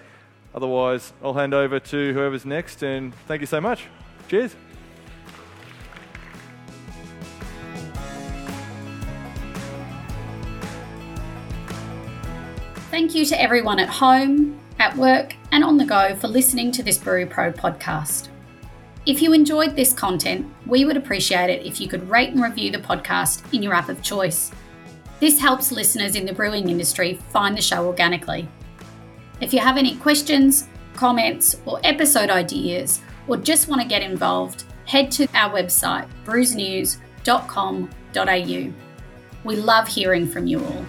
Otherwise, 0.55 1.13
I'll 1.23 1.35
hand 1.35 1.53
over 1.53 1.81
to 1.81 2.13
whoever's 2.15 2.47
next, 2.47 2.83
and 2.83 3.13
thank 3.27 3.41
you 3.41 3.47
so 3.47 3.61
much. 3.61 3.87
Cheers. 4.29 4.55
Thank 12.91 13.15
you 13.15 13.27
to 13.27 13.41
everyone 13.41 13.79
at 13.79 13.89
home, 13.89 14.59
at 14.79 14.97
work, 14.97 15.35
and 15.51 15.65
on 15.65 15.77
the 15.77 15.85
go 15.85 16.15
for 16.15 16.29
listening 16.29 16.71
to 16.73 16.83
this 16.83 16.97
Brew 16.97 17.27
Pro 17.27 17.53
podcast. 17.53 18.29
If 19.07 19.23
you 19.23 19.33
enjoyed 19.33 19.75
this 19.77 19.93
content, 19.93 20.53
we 20.67 20.85
would 20.85 20.97
appreciate 20.97 21.49
it 21.49 21.65
if 21.65 21.81
you 21.81 21.87
could 21.87 22.11
rate 22.11 22.31
and 22.31 22.43
review 22.43 22.73
the 22.73 22.79
podcast 22.79 23.55
in 23.55 23.63
your 23.63 23.73
app 23.73 23.89
of 23.89 24.03
choice. 24.03 24.51
This 25.21 25.39
helps 25.39 25.71
listeners 25.71 26.17
in 26.17 26.27
the 26.27 26.33
brewing 26.33 26.69
industry 26.69 27.21
find 27.31 27.57
the 27.57 27.63
show 27.63 27.87
organically. 27.87 28.49
If 29.41 29.55
you 29.55 29.61
have 29.61 29.77
any 29.77 29.95
questions, 29.99 30.67
comments, 30.95 31.55
or 31.67 31.79
episode 31.85 32.31
ideas, 32.31 33.01
or 33.29 33.37
just 33.37 33.69
want 33.69 33.81
to 33.81 33.87
get 33.87 34.03
involved, 34.03 34.65
head 34.87 35.13
to 35.13 35.29
our 35.35 35.55
website, 35.55 36.09
brewsnews.com.au. 36.25 38.73
We 39.45 39.57
love 39.57 39.87
hearing 39.87 40.27
from 40.27 40.49
you 40.49 40.65
all. 40.65 40.85